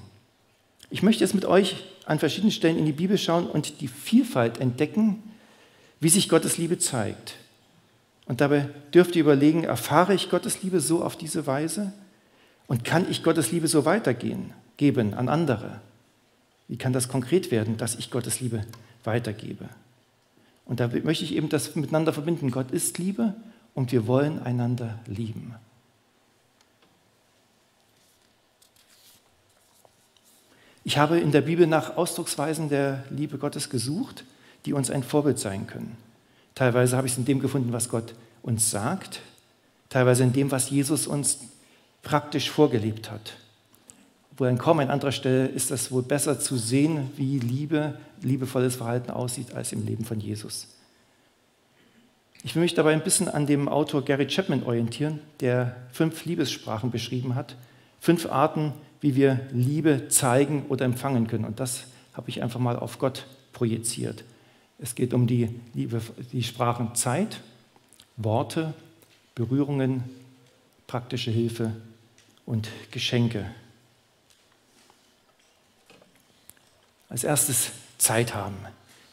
Ich 0.89 1.03
möchte 1.03 1.23
jetzt 1.23 1.35
mit 1.35 1.45
euch 1.45 1.83
an 2.05 2.19
verschiedenen 2.19 2.51
Stellen 2.51 2.77
in 2.77 2.85
die 2.85 2.93
Bibel 2.93 3.17
schauen 3.17 3.47
und 3.47 3.81
die 3.81 3.87
Vielfalt 3.87 4.59
entdecken, 4.59 5.21
wie 5.99 6.09
sich 6.09 6.29
Gottes 6.29 6.57
Liebe 6.57 6.77
zeigt. 6.77 7.35
Und 8.25 8.41
dabei 8.41 8.69
dürft 8.93 9.15
ihr 9.15 9.21
überlegen, 9.21 9.63
erfahre 9.63 10.13
ich 10.13 10.29
Gottes 10.29 10.63
Liebe 10.63 10.79
so 10.79 11.03
auf 11.03 11.15
diese 11.15 11.45
Weise? 11.45 11.93
Und 12.67 12.83
kann 12.83 13.09
ich 13.09 13.23
Gottes 13.23 13.51
Liebe 13.51 13.67
so 13.67 13.85
weitergehen, 13.85 14.53
geben 14.77 15.13
an 15.13 15.29
andere? 15.29 15.81
Wie 16.67 16.77
kann 16.77 16.93
das 16.93 17.07
konkret 17.07 17.51
werden, 17.51 17.77
dass 17.77 17.95
ich 17.95 18.11
Gottes 18.11 18.39
Liebe 18.39 18.65
weitergebe? 19.03 19.69
Und 20.65 20.79
da 20.79 20.87
möchte 20.87 21.23
ich 21.23 21.35
eben 21.35 21.49
das 21.49 21.75
miteinander 21.75 22.11
verbinden. 22.11 22.49
Gott 22.49 22.71
ist 22.71 22.97
Liebe 22.97 23.35
und 23.75 23.91
wir 23.91 24.07
wollen 24.07 24.41
einander 24.41 24.99
lieben. 25.05 25.55
Ich 30.83 30.97
habe 30.97 31.19
in 31.19 31.31
der 31.31 31.41
Bibel 31.41 31.67
nach 31.67 31.97
Ausdrucksweisen 31.97 32.69
der 32.69 33.03
Liebe 33.09 33.37
Gottes 33.37 33.69
gesucht, 33.69 34.23
die 34.65 34.73
uns 34.73 34.89
ein 34.89 35.03
Vorbild 35.03 35.39
sein 35.39 35.67
können. 35.67 35.97
Teilweise 36.53 36.95
habe 36.95 37.07
ich 37.07 37.13
es 37.13 37.19
in 37.19 37.25
dem 37.25 37.39
gefunden, 37.39 37.73
was 37.73 37.89
Gott 37.89 38.13
uns 38.43 38.69
sagt, 38.69 39.19
teilweise 39.89 40.23
in 40.23 40.33
dem, 40.33 40.51
was 40.51 40.69
Jesus 40.69 41.07
uns 41.07 41.39
praktisch 42.01 42.49
vorgelebt 42.49 43.11
hat. 43.11 43.33
Wo 44.37 44.43
an 44.45 44.57
kaum 44.57 44.79
an 44.79 44.89
anderer 44.89 45.11
Stelle 45.11 45.47
ist 45.47 45.71
das 45.71 45.91
wohl 45.91 46.03
besser 46.03 46.39
zu 46.39 46.57
sehen, 46.57 47.11
wie 47.15 47.39
Liebe, 47.39 47.97
liebevolles 48.21 48.75
Verhalten 48.75 49.11
aussieht, 49.11 49.53
als 49.53 49.71
im 49.71 49.85
Leben 49.85 50.03
von 50.03 50.19
Jesus. 50.19 50.67
Ich 52.43 52.53
will 52.53 52.61
mich 52.61 52.73
dabei 52.73 52.93
ein 52.93 53.03
bisschen 53.03 53.27
an 53.27 53.47
dem 53.47 53.67
Autor 53.67 54.03
Gary 54.05 54.27
Chapman 54.27 54.63
orientieren, 54.63 55.19
der 55.39 55.75
fünf 55.91 56.25
Liebessprachen 56.25 56.91
beschrieben 56.91 57.33
hat. 57.33 57.55
Fünf 57.99 58.27
Arten, 58.27 58.73
wie 59.01 59.15
wir 59.15 59.39
Liebe 59.51 60.09
zeigen 60.09 60.65
oder 60.69 60.85
empfangen 60.85 61.27
können. 61.27 61.45
Und 61.45 61.59
das 61.59 61.85
habe 62.13 62.29
ich 62.29 62.43
einfach 62.43 62.59
mal 62.59 62.77
auf 62.77 62.99
Gott 62.99 63.25
projiziert. 63.51 64.23
Es 64.77 64.93
geht 64.95 65.13
um 65.13 65.25
die, 65.25 65.49
Liebe, 65.73 66.01
die 66.33 66.43
Sprachen 66.43 66.93
Zeit, 66.93 67.39
Worte, 68.17 68.73
Berührungen, 69.33 70.03
praktische 70.87 71.31
Hilfe 71.31 71.71
und 72.45 72.69
Geschenke. 72.91 73.45
Als 77.15 77.23
erstes 77.23 77.71
Zeit 77.97 78.35
haben. 78.35 78.57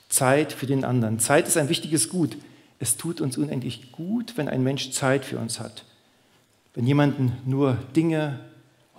Zeit 0.09 0.52
für 0.52 0.66
den 0.66 0.85
anderen. 0.85 1.21
Zeit 1.21 1.47
ist 1.47 1.56
ein 1.56 1.68
wichtiges 1.68 2.09
Gut. 2.09 2.37
Es 2.80 2.97
tut 2.97 3.21
uns 3.21 3.38
unendlich 3.38 3.92
gut, 3.92 4.37
wenn 4.37 4.49
ein 4.49 4.64
Mensch 4.64 4.90
Zeit 4.90 5.25
für 5.25 5.38
uns 5.38 5.61
hat. 5.61 5.85
Wenn 6.75 6.85
jemanden 6.85 7.37
nur 7.47 7.75
Dinge, 7.94 8.40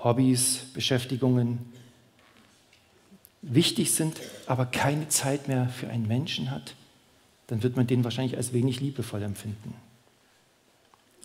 Hobbys, 0.01 0.67
Beschäftigungen 0.73 1.73
wichtig 3.41 3.93
sind, 3.93 4.21
aber 4.45 4.67
keine 4.67 5.09
Zeit 5.09 5.49
mehr 5.49 5.67
für 5.67 5.89
einen 5.89 6.07
Menschen 6.07 6.49
hat, 6.49 6.73
dann 7.47 7.61
wird 7.61 7.75
man 7.75 7.87
den 7.87 8.05
wahrscheinlich 8.05 8.37
als 8.37 8.53
wenig 8.53 8.79
liebevoll 8.79 9.23
empfinden. 9.23 9.73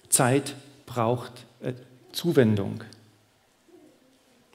Zeit 0.09 0.57
braucht 0.85 1.47
äh, 1.61 1.75
Zuwendung. 2.11 2.83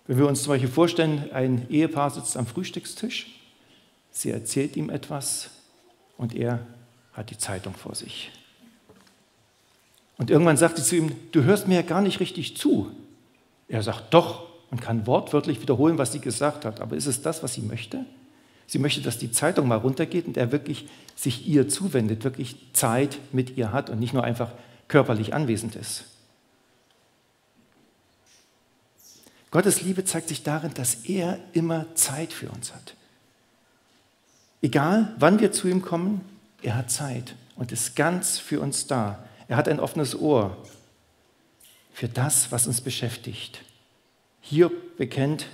Wenn 0.06 0.18
wir 0.18 0.28
uns 0.28 0.44
zum 0.44 0.54
Beispiel 0.54 0.70
vorstellen, 0.70 1.32
ein 1.32 1.68
Ehepaar 1.70 2.10
sitzt 2.10 2.36
am 2.36 2.46
Frühstückstisch, 2.46 3.28
sie 4.12 4.32
erzählt 4.32 4.76
ihm 4.76 4.90
etwas 4.90 5.50
und 6.18 6.36
er 6.36 6.66
hat 7.14 7.30
die 7.30 7.38
Zeitung 7.38 7.74
vor 7.74 7.96
sich. 7.96 8.32
Und 10.18 10.30
irgendwann 10.30 10.58
sagt 10.58 10.78
sie 10.78 10.84
zu 10.84 10.96
ihm, 10.96 11.12
du 11.32 11.44
hörst 11.44 11.68
mir 11.68 11.76
ja 11.76 11.82
gar 11.82 12.02
nicht 12.02 12.20
richtig 12.20 12.58
zu. 12.58 12.92
Er 13.68 13.84
sagt, 13.84 14.14
doch. 14.14 14.52
und 14.72 14.82
kann 14.82 15.06
wortwörtlich 15.06 15.62
wiederholen, 15.62 16.00
was 16.00 16.12
sie 16.12 16.20
gesagt 16.20 16.66
hat. 16.66 16.82
Aber 16.82 16.96
ist 16.96 17.06
es 17.06 17.22
das, 17.22 17.44
was 17.44 17.54
sie 17.54 17.62
möchte? 17.62 18.06
Sie 18.66 18.80
möchte, 18.80 19.02
dass 19.02 19.20
die 19.20 19.32
Zeitung 19.32 19.68
mal 19.68 19.78
runtergeht 19.78 20.26
und 20.26 20.36
er 20.36 20.52
wirklich 20.52 20.88
sich 21.16 21.48
ihr 21.48 21.70
zuwendet, 21.70 22.24
wirklich 22.24 22.58
Zeit 22.74 23.20
mit 23.32 23.56
ihr 23.56 23.72
hat 23.72 23.92
und 23.92 24.00
nicht 24.00 24.14
nur 24.14 24.24
einfach 24.24 24.52
körperlich 24.88 25.34
anwesend 25.34 25.76
ist. 25.76 26.06
Gottes 29.54 29.84
Liebe 29.84 30.04
zeigt 30.04 30.30
sich 30.30 30.42
darin, 30.42 30.74
dass 30.74 31.06
er 31.06 31.38
immer 31.54 31.86
Zeit 31.94 32.34
für 32.34 32.50
uns 32.50 32.74
hat. 32.74 32.96
Egal, 34.64 35.14
wann 35.20 35.40
wir 35.40 35.52
zu 35.52 35.68
ihm 35.68 35.84
kommen, 35.84 36.22
er 36.64 36.76
hat 36.76 36.90
Zeit 36.90 37.36
und 37.56 37.72
ist 37.72 37.96
ganz 37.96 38.40
für 38.40 38.60
uns 38.60 38.88
da. 38.88 39.24
Er 39.48 39.56
hat 39.56 39.68
ein 39.68 39.80
offenes 39.80 40.20
Ohr 40.20 40.58
für 41.94 42.08
das, 42.08 42.52
was 42.52 42.66
uns 42.66 42.82
beschäftigt. 42.82 43.62
Hiob 44.42 44.98
bekennt, 44.98 45.46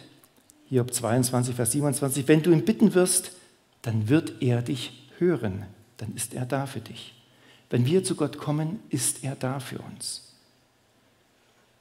Hiob 0.69 0.93
22, 0.93 1.53
Vers 1.53 1.73
27, 1.73 2.25
wenn 2.29 2.41
du 2.41 2.51
ihn 2.51 2.63
bitten 2.63 2.93
wirst, 2.93 3.33
dann 3.81 4.07
wird 4.07 4.41
er 4.41 4.61
dich 4.61 5.09
hören, 5.17 5.65
dann 5.97 6.15
ist 6.15 6.33
er 6.33 6.45
da 6.45 6.67
für 6.67 6.79
dich. 6.79 7.15
Wenn 7.69 7.85
wir 7.85 8.05
zu 8.05 8.15
Gott 8.15 8.37
kommen, 8.37 8.79
ist 8.87 9.25
er 9.25 9.35
da 9.35 9.59
für 9.59 9.79
uns. 9.79 10.28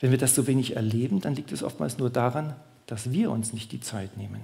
Wenn 0.00 0.10
wir 0.10 0.18
das 0.18 0.34
so 0.34 0.46
wenig 0.46 0.76
erleben, 0.76 1.20
dann 1.20 1.34
liegt 1.34 1.52
es 1.52 1.62
oftmals 1.62 1.98
nur 1.98 2.10
daran, 2.10 2.54
dass 2.86 3.12
wir 3.12 3.30
uns 3.30 3.52
nicht 3.52 3.72
die 3.72 3.80
Zeit 3.80 4.16
nehmen. 4.16 4.40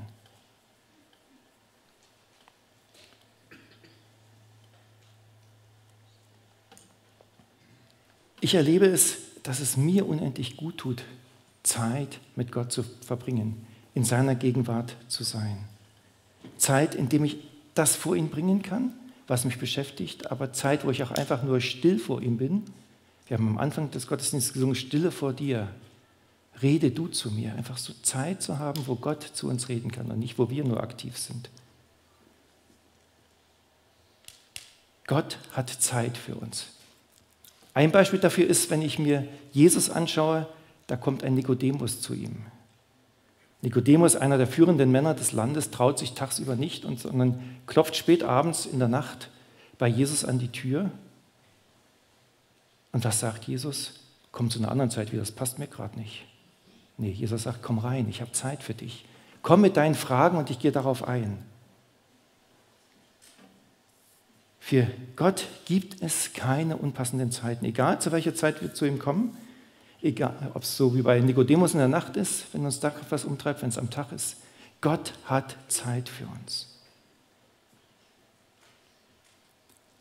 Ich 8.41 8.55
erlebe 8.55 8.85
es, 8.85 9.17
dass 9.43 9.61
es 9.61 9.79
mir 9.79 10.07
unendlich 10.07 10.59
gut 10.59 10.77
tut, 10.77 11.05
Zeit 11.63 12.21
mit 12.37 12.53
Gott 12.53 12.73
zu 12.73 12.83
verbringen, 12.83 13.67
in 13.95 14.05
seiner 14.05 14.35
Gegenwart 14.35 14.97
zu 15.09 15.25
sein. 15.25 15.65
Zeit, 16.59 16.95
in 16.95 17.09
dem 17.09 17.25
ich 17.25 17.39
das 17.75 17.97
vor 17.97 18.17
ihn 18.17 18.29
bringen 18.29 18.61
kann, 18.61 18.93
was 19.27 19.47
mich 19.47 19.59
beschäftigt, 19.59 20.31
aber 20.31 20.53
Zeit, 20.53 20.85
wo 20.85 20.91
ich 20.91 21.03
auch 21.03 21.11
einfach 21.11 21.43
nur 21.43 21.61
still 21.61 21.99
vor 21.99 22.21
ihm 22.21 22.37
bin. 22.37 22.65
Wir 23.27 23.39
haben 23.39 23.49
am 23.49 23.59
Anfang 23.59 23.91
des 23.91 24.07
Gottesdienstes 24.07 24.53
gesungen, 24.53 24.75
Stille 24.75 25.11
vor 25.11 25.33
dir. 25.33 25.69
Rede 26.63 26.91
du 26.91 27.09
zu 27.09 27.31
mir. 27.31 27.55
Einfach 27.55 27.79
so 27.79 27.93
Zeit 28.03 28.43
zu 28.43 28.59
haben, 28.59 28.87
wo 28.87 28.95
Gott 28.95 29.23
zu 29.23 29.49
uns 29.49 29.69
reden 29.69 29.91
kann 29.91 30.11
und 30.11 30.19
nicht, 30.19 30.39
wo 30.39 30.51
wir 30.51 30.65
nur 30.65 30.83
aktiv 30.83 31.19
sind. 31.19 31.51
Gott 35.07 35.39
hat 35.53 35.71
Zeit 35.71 36.17
für 36.17 36.37
uns. 36.37 36.67
Ein 37.75 37.91
Beispiel 37.91 38.21
dafür 38.21 38.47
ist, 38.47 38.71
wenn 38.71 38.83
ich 38.83 38.99
mir 38.99 39.27
Jesus 39.53 39.91
anschaue, 39.91 40.47
da 40.87 40.97
kommt 40.97 41.25
ein 41.25 41.35
Nikodemus 41.35 42.01
zu 42.01 42.15
ihm. 42.15 42.37
Nikodemus, 43.63 44.15
einer 44.15 44.39
der 44.39 44.47
führenden 44.47 44.93
Männer 44.93 45.15
des 45.15 45.33
Landes, 45.33 45.71
traut 45.71 45.99
sich 45.99 46.13
tagsüber 46.13 46.55
nicht, 46.55 46.85
sondern 46.99 47.43
klopft 47.67 47.97
spät 47.97 48.23
abends 48.23 48.67
in 48.67 48.79
der 48.79 48.89
Nacht 48.89 49.31
bei 49.79 49.89
Jesus 49.89 50.25
an 50.25 50.39
die 50.39 50.49
Tür. 50.49 50.91
Und 52.95 53.05
was 53.05 53.19
sagt 53.19 53.45
Jesus? 53.45 53.93
Komm 54.31 54.51
zu 54.51 54.61
einer 54.61 54.71
anderen 54.71 54.91
Zeit 54.91 55.11
wieder, 55.11 55.21
das 55.21 55.33
passt 55.33 55.59
mir 55.59 55.67
gerade 55.67 55.99
nicht. 55.99 56.25
Nee, 56.97 57.11
Jesus 57.11 57.43
sagt, 57.43 57.61
komm 57.61 57.79
rein, 57.79 58.09
ich 58.09 58.21
habe 58.21 58.31
Zeit 58.31 58.63
für 58.63 58.73
dich. 58.73 59.05
Komm 59.43 59.63
mit 59.63 59.77
deinen 59.77 59.97
Fragen 59.97 60.39
und 60.39 60.49
ich 60.49 60.61
gehe 60.61 60.71
darauf 60.71 61.07
ein. 61.07 61.39
Für 64.61 64.87
Gott 65.17 65.49
gibt 65.65 66.03
es 66.03 66.35
keine 66.35 66.77
unpassenden 66.77 67.33
Zeiten, 67.33 67.65
egal 67.65 68.01
zu 68.01 68.13
welcher 68.13 68.37
Zeit 68.37 68.63
wir 68.63 68.73
zu 68.73 68.85
ihm 68.85 69.01
kommen, 69.01 69.37
egal 70.01 70.53
ob 70.55 70.63
es 70.63 70.77
so 70.77 70.95
wie 70.95 71.03
bei 71.03 71.19
Nikodemus 71.19 71.73
in 71.73 71.81
der 71.81 71.89
Nacht 71.89 72.17
ist, 72.17 72.45
wenn 72.53 72.65
uns 72.65 72.79
da 72.79 72.93
was 73.11 73.25
umtreibt, 73.25 73.63
wenn 73.63 73.71
es 73.71 73.79
am 73.79 73.91
Tag 73.91 74.13
ist. 74.13 74.37
Gott 74.81 75.15
hat 75.25 75.57
Zeit 75.67 76.09
für 76.09 76.27
uns. 76.29 76.69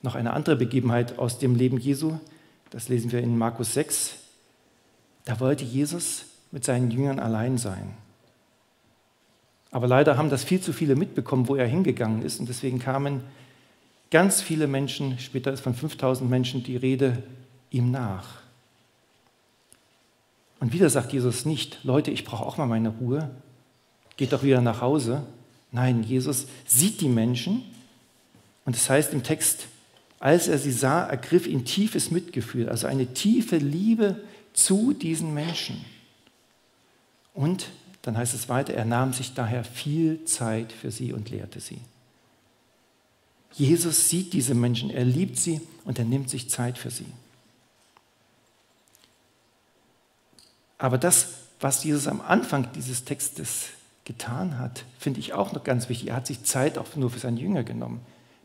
Noch 0.03 0.13
eine 0.13 0.33
andere 0.33 0.55
Begebenheit 0.55 1.17
aus 1.17 1.39
dem 1.39 1.55
Leben 1.55 1.79
Jesu, 1.79 2.19
das 2.74 2.89
lesen 2.89 3.12
wir 3.12 3.22
in 3.22 3.38
Markus 3.38 3.75
6. 3.75 4.15
Da 5.25 5.39
wollte 5.39 5.63
Jesus 5.63 6.25
mit 6.51 6.65
seinen 6.65 6.89
Jüngern 6.89 7.20
allein 7.20 7.60
sein. 7.60 7.94
Aber 9.70 9.88
leider 9.88 10.18
haben 10.18 10.32
das 10.32 10.44
viel 10.44 10.60
zu 10.60 10.74
viele 10.74 10.96
mitbekommen, 10.96 11.48
wo 11.48 11.56
er 11.56 11.68
hingegangen 11.68 12.24
ist. 12.24 12.39
Und 12.39 12.50
deswegen 12.50 12.80
kamen 12.80 13.22
ganz 14.10 14.42
viele 14.42 14.65
Menschen, 14.65 15.20
später 15.20 15.53
ist 15.53 15.62
von 15.62 15.75
5000 15.75 16.27
Menschen 16.27 16.63
die 16.63 16.75
Rede, 16.75 17.22
ihm 17.70 17.92
nach. 17.92 18.42
Und 20.60 20.74
wieder 20.74 20.89
sagt 20.89 21.13
Jesus 21.13 21.46
nicht, 21.46 21.84
Leute, 21.84 22.10
ich 22.10 22.25
brauche 22.25 22.44
auch 22.44 22.58
mal 22.58 22.65
meine 22.65 22.89
Ruhe, 22.89 23.30
geht 24.18 24.34
doch 24.34 24.42
wieder 24.42 24.62
nach 24.62 24.82
Hause. 24.82 25.24
Nein, 25.72 26.01
Jesus 26.01 26.48
sieht 26.65 27.01
die 27.01 27.10
Menschen 27.10 27.63
und 28.65 28.75
es 28.75 28.84
das 28.84 28.89
heißt 28.89 29.13
im 29.13 29.22
Text, 29.22 29.68
als 30.24 30.48
er 30.48 30.58
sie 30.58 30.72
sah, 30.72 31.06
ergriff 31.06 31.48
ihn 31.48 31.65
tiefes 31.65 32.10
Mitgefühl, 32.10 32.70
also 32.70 32.88
eine 32.88 33.08
tiefe 33.08 33.58
Liebe 33.58 34.24
zu 34.53 34.94
diesen 34.94 35.34
Menschen. 35.34 35.84
Und 37.34 37.68
dann 38.03 38.15
heißt 38.15 38.34
es 38.34 38.48
weiter, 38.48 38.74
er 38.74 38.86
nahm 38.86 39.12
sich 39.12 39.34
daher 39.34 39.65
viel 39.65 40.24
Zeit 40.24 40.72
für 40.72 40.92
sie 40.92 41.12
und 41.12 41.30
lehrte 41.30 41.60
sie. 41.60 41.82
Jesus 43.51 44.08
sieht 44.08 44.32
diese 44.32 44.56
Menschen, 44.56 44.92
er 44.92 45.03
liebt 45.03 45.36
sie 45.36 45.60
und 45.84 46.00
er 46.00 46.06
nimmt 46.06 46.30
sich 46.30 46.50
Zeit 46.50 46.77
für 46.77 46.89
sie. 46.89 47.12
Aber 50.77 50.98
das, 50.98 51.34
was 51.60 51.84
Jesus 51.84 52.08
am 52.08 52.22
Anfang 52.22 52.72
dieses 52.72 53.03
Textes 53.03 53.72
getan 54.06 54.58
hat, 54.58 54.86
finde 54.98 55.20
ich 55.20 55.34
auch 55.34 55.51
noch 55.51 55.65
ganz 55.65 55.89
wichtig. 55.89 56.12
Er 56.12 56.15
hat 56.15 56.27
sich 56.27 56.46
Zeit 56.46 56.77
auch 56.77 56.96
nur 56.96 57.10
für 57.10 57.20
seine 57.20 57.42
Jünger 57.42 57.63
genommen. 57.63 58.00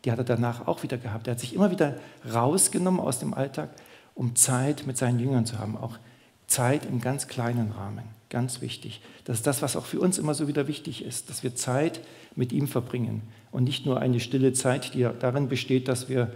Die 0.05 0.13
hat 0.13 0.19
er 0.19 0.25
danach 0.25 0.67
auch 0.67 0.83
wieder 0.83 0.97
gehabt. 0.97 1.27
Er 1.27 1.33
hat 1.33 1.41
sich 1.41 1.55
immer 1.55 1.71
wieder 1.71 1.97
rausgenommen 2.33 3.01
aus 3.01 3.19
dem 3.19 3.35
Alltag, 3.35 3.71
um 4.15 4.37
Zeit 4.37 4.87
mit 4.87 4.97
seinen 4.97 5.19
Jüngern 5.19 5.47
zu 5.47 5.59
haben. 5.59 5.77
Auch 5.77 5.99
Zeit 6.47 6.87
im 6.87 7.01
ganz 7.01 7.29
kleinen 7.29 7.73
Rahmen. 7.73 8.05
Ganz 8.31 8.61
wichtig. 8.61 9.01
Das 9.25 9.39
ist 9.39 9.47
das, 9.47 9.63
was 9.63 9.77
auch 9.77 9.87
für 9.87 10.01
uns 10.01 10.19
immer 10.19 10.35
so 10.35 10.49
wieder 10.49 10.69
wichtig 10.69 11.05
ist, 11.05 11.31
dass 11.31 11.43
wir 11.43 11.55
Zeit 11.55 12.01
mit 12.37 12.53
ihm 12.53 12.69
verbringen 12.69 13.23
und 13.51 13.65
nicht 13.65 13.87
nur 13.87 14.01
eine 14.01 14.21
stille 14.21 14.53
Zeit, 14.53 14.95
die 14.95 15.09
darin 15.19 15.49
besteht, 15.49 15.89
dass 15.89 16.09
wir 16.09 16.33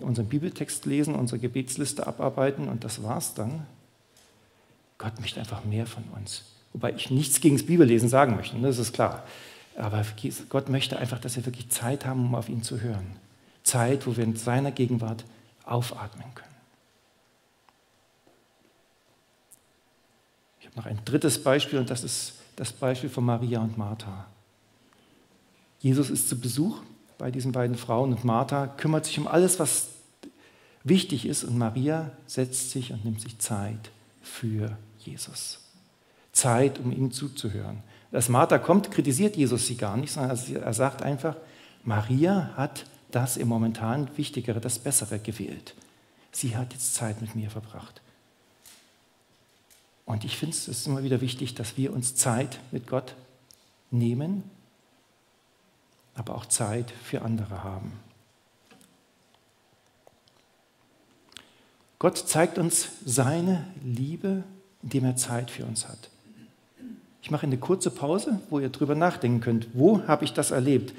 unseren 0.00 0.26
Bibeltext 0.26 0.86
lesen, 0.86 1.14
unsere 1.14 1.40
Gebetsliste 1.40 2.06
abarbeiten 2.06 2.68
und 2.68 2.84
das 2.84 3.02
war's 3.02 3.34
dann. 3.34 3.66
Gott 4.98 5.20
möchte 5.20 5.40
einfach 5.40 5.64
mehr 5.64 5.86
von 5.86 6.04
uns. 6.16 6.44
Wobei 6.72 6.92
ich 6.92 7.10
nichts 7.10 7.40
gegen 7.40 7.56
das 7.56 7.66
Bibellesen 7.66 8.08
sagen 8.08 8.36
möchte, 8.36 8.56
ne, 8.56 8.68
das 8.68 8.78
ist 8.78 8.92
klar. 8.92 9.24
Aber 9.76 10.04
Gott 10.48 10.68
möchte 10.68 10.98
einfach, 10.98 11.18
dass 11.18 11.36
wir 11.36 11.44
wirklich 11.44 11.68
Zeit 11.68 12.06
haben, 12.06 12.24
um 12.24 12.34
auf 12.34 12.48
ihn 12.48 12.62
zu 12.62 12.80
hören. 12.80 13.16
Zeit, 13.62 14.06
wo 14.06 14.16
wir 14.16 14.24
in 14.24 14.36
seiner 14.36 14.70
Gegenwart 14.70 15.24
aufatmen 15.64 16.34
können. 16.34 16.46
Ich 20.60 20.66
habe 20.66 20.76
noch 20.76 20.86
ein 20.86 21.04
drittes 21.04 21.42
Beispiel 21.42 21.78
und 21.78 21.90
das 21.90 22.04
ist 22.04 22.34
das 22.56 22.72
Beispiel 22.72 23.10
von 23.10 23.24
Maria 23.24 23.60
und 23.60 23.76
Martha. 23.76 24.26
Jesus 25.80 26.10
ist 26.10 26.28
zu 26.28 26.40
Besuch 26.40 26.80
bei 27.18 27.30
diesen 27.30 27.52
beiden 27.52 27.76
Frauen 27.76 28.12
und 28.12 28.24
Martha 28.24 28.66
kümmert 28.66 29.04
sich 29.04 29.18
um 29.18 29.26
alles, 29.26 29.58
was 29.58 29.88
wichtig 30.84 31.26
ist 31.26 31.44
und 31.44 31.58
Maria 31.58 32.12
setzt 32.26 32.70
sich 32.70 32.92
und 32.92 33.04
nimmt 33.04 33.20
sich 33.20 33.38
Zeit 33.38 33.90
für 34.22 34.76
Jesus. 35.00 35.60
Zeit, 36.32 36.78
um 36.78 36.92
ihm 36.92 37.10
zuzuhören. 37.12 37.82
Als 38.12 38.28
Martha 38.28 38.58
kommt, 38.58 38.90
kritisiert 38.90 39.36
Jesus 39.36 39.66
sie 39.66 39.76
gar 39.76 39.96
nicht, 39.96 40.12
sondern 40.12 40.38
er 40.54 40.74
sagt 40.74 41.02
einfach, 41.02 41.36
Maria 41.84 42.50
hat 42.56 42.86
das 43.10 43.36
im 43.36 43.48
momentan 43.48 44.08
Wichtigere, 44.16 44.60
das 44.60 44.78
Bessere 44.78 45.18
gewählt. 45.18 45.74
Sie 46.32 46.56
hat 46.56 46.72
jetzt 46.72 46.94
Zeit 46.94 47.20
mit 47.20 47.34
mir 47.34 47.50
verbracht. 47.50 48.00
Und 50.04 50.24
ich 50.24 50.36
finde 50.36 50.56
es 50.56 50.86
immer 50.86 51.02
wieder 51.02 51.20
wichtig, 51.20 51.54
dass 51.54 51.76
wir 51.76 51.92
uns 51.92 52.14
Zeit 52.14 52.60
mit 52.70 52.86
Gott 52.86 53.16
nehmen 53.90 54.44
aber 56.16 56.34
auch 56.34 56.46
Zeit 56.46 56.90
für 56.90 57.22
andere 57.22 57.62
haben. 57.62 57.92
Gott 61.98 62.16
zeigt 62.18 62.58
uns 62.58 62.88
seine 63.04 63.66
Liebe, 63.82 64.42
indem 64.82 65.04
er 65.04 65.16
Zeit 65.16 65.50
für 65.50 65.64
uns 65.64 65.88
hat. 65.88 66.10
Ich 67.26 67.32
mache 67.32 67.44
eine 67.44 67.58
kurze 67.58 67.90
Pause, 67.90 68.40
wo 68.50 68.60
ihr 68.60 68.68
drüber 68.68 68.94
nachdenken 68.94 69.40
könnt. 69.40 69.66
Wo 69.72 70.06
habe 70.06 70.24
ich 70.24 70.32
das 70.32 70.52
erlebt? 70.52 70.94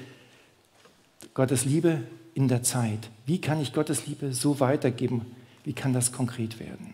Gottes 1.32 1.64
Liebe 1.64 2.02
in 2.34 2.48
der 2.48 2.62
Zeit. 2.62 3.08
Wie 3.24 3.40
kann 3.40 3.62
ich 3.62 3.72
Gottes 3.72 4.06
Liebe 4.06 4.34
so 4.34 4.60
weitergeben? 4.60 5.24
Wie 5.64 5.72
kann 5.72 5.94
das 5.94 6.12
konkret 6.12 6.60
werden? 6.60 6.92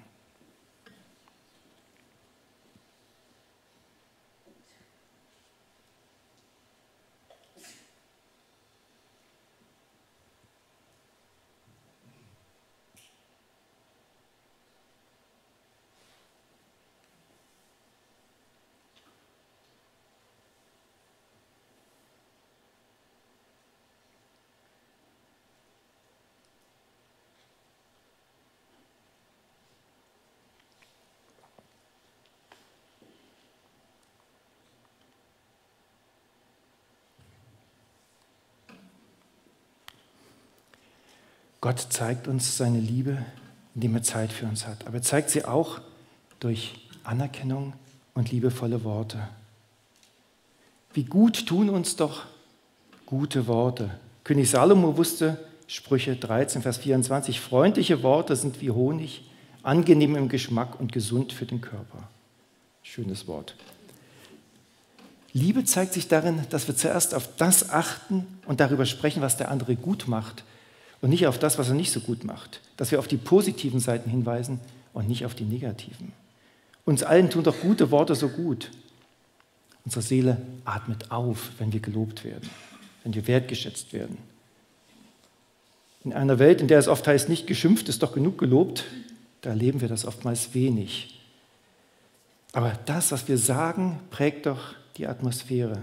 Gott 41.65 41.87
zeigt 41.89 42.29
uns 42.29 42.59
seine 42.59 42.79
Liebe, 42.79 43.17
indem 43.75 43.95
er 43.95 44.03
Zeit 44.03 44.31
für 44.31 44.45
uns 44.45 44.67
hat. 44.67 44.87
Aber 44.87 44.97
er 44.97 45.03
zeigt 45.03 45.31
sie 45.31 45.47
auch 45.47 45.81
durch 46.39 46.75
Anerkennung 47.05 47.73
und 48.13 48.31
liebevolle 48.31 48.85
Worte. 48.85 49.27
Wie 50.93 51.05
gut 51.05 51.47
tun 51.47 51.71
uns 51.71 51.97
doch 51.97 52.25
gute 53.07 53.47
Worte. 53.47 53.99
König 54.25 54.51
Salomo 54.51 54.99
wusste, 54.99 55.39
Sprüche 55.67 56.17
13, 56.17 56.61
Vers 56.61 56.77
24, 56.77 57.41
freundliche 57.41 58.03
Worte 58.03 58.37
sind 58.37 58.61
wie 58.61 58.71
Honig, 58.71 59.31
angenehm 59.63 60.17
im 60.17 60.29
Geschmack 60.29 60.79
und 60.79 60.93
gesund 60.93 61.33
für 61.33 61.47
den 61.47 61.63
Körper. 61.63 62.11
Schönes 62.83 63.27
Wort. 63.27 63.57
Liebe 65.33 65.65
zeigt 65.65 65.95
sich 65.95 66.09
darin, 66.09 66.43
dass 66.51 66.69
wir 66.69 66.77
zuerst 66.77 67.15
auf 67.15 67.27
das 67.39 67.71
achten 67.71 68.27
und 68.45 68.61
darüber 68.61 68.85
sprechen, 68.85 69.23
was 69.23 69.39
der 69.39 69.51
andere 69.51 69.77
gut 69.77 70.09
macht 70.09 70.45
und 71.01 71.11
nicht 71.11 71.27
auf 71.27 71.39
das, 71.39 71.59
was 71.59 71.69
er 71.69 71.75
nicht 71.75 71.93
so 71.93 72.01
gut 72.01 72.25
macht. 72.25 72.61
Dass 72.77 72.91
wir 72.91 72.99
auf 72.99 73.09
die 73.09 73.17
positiven 73.17 73.81
Seiten 73.81 74.11
hinweisen 74.11 74.61
und 74.93 75.09
nicht 75.09 75.25
auf 75.27 75.35
die 75.35 75.45
negativen. 75.45 76.13
Uns 76.85 77.03
allen 77.03 77.31
tun 77.31 77.45
doch 77.45 77.61
gute 77.61 77.91
Worte 77.91 78.15
so 78.15 78.29
gut. 78.29 78.71
Unsere 79.85 80.03
Seele 80.03 80.39
atmet 80.65 81.11
auf, 81.11 81.51
wenn 81.59 81.73
wir 81.73 81.81
gelobt 81.81 82.25
werden, 82.25 82.49
wenn 83.03 83.15
wir 83.15 83.27
wertgeschätzt 83.27 83.93
werden. 83.93 84.17
In 86.05 86.13
einer 86.13 86.39
Welt, 86.39 86.61
in 86.61 86.69
der 86.69 86.79
es 86.79 86.89
oft 86.89 87.07
heißt, 87.07 87.29
nicht 87.29 87.47
geschimpft 87.47 87.89
ist 87.89 88.03
doch 88.03 88.13
genug 88.13 88.39
gelobt, 88.39 88.85
da 89.41 89.51
erleben 89.51 89.81
wir 89.81 89.89
das 89.89 90.05
oftmals 90.05 90.55
wenig. 90.55 91.21
Aber 92.53 92.79
das, 92.87 93.11
was 93.11 93.27
wir 93.27 93.37
sagen, 93.37 94.01
prägt 94.11 94.47
doch 94.47 94.75
die 94.97 95.07
Atmosphäre. 95.07 95.83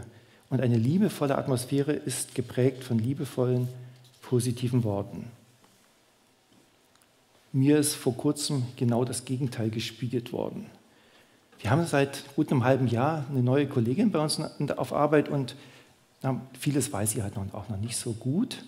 Und 0.49 0.61
eine 0.61 0.77
liebevolle 0.77 1.37
Atmosphäre 1.37 1.91
ist 1.91 2.33
geprägt 2.33 2.83
von 2.83 2.97
liebevollen, 2.97 3.67
positiven 4.31 4.85
Worten. 4.85 5.29
Mir 7.51 7.79
ist 7.79 7.95
vor 7.95 8.15
kurzem 8.15 8.63
genau 8.77 9.03
das 9.03 9.25
Gegenteil 9.25 9.69
gespiegelt 9.69 10.31
worden. 10.31 10.67
Wir 11.59 11.69
haben 11.69 11.85
seit 11.85 12.23
gut 12.37 12.49
einem 12.49 12.63
halben 12.63 12.87
Jahr 12.87 13.25
eine 13.29 13.43
neue 13.43 13.67
Kollegin 13.67 14.09
bei 14.09 14.19
uns 14.19 14.39
auf 14.77 14.93
Arbeit 14.93 15.27
und 15.27 15.57
vieles 16.57 16.93
weiß 16.93 17.11
sie 17.11 17.23
halt 17.23 17.33
auch 17.35 17.67
noch 17.67 17.75
nicht 17.75 17.97
so 17.97 18.13
gut. 18.13 18.63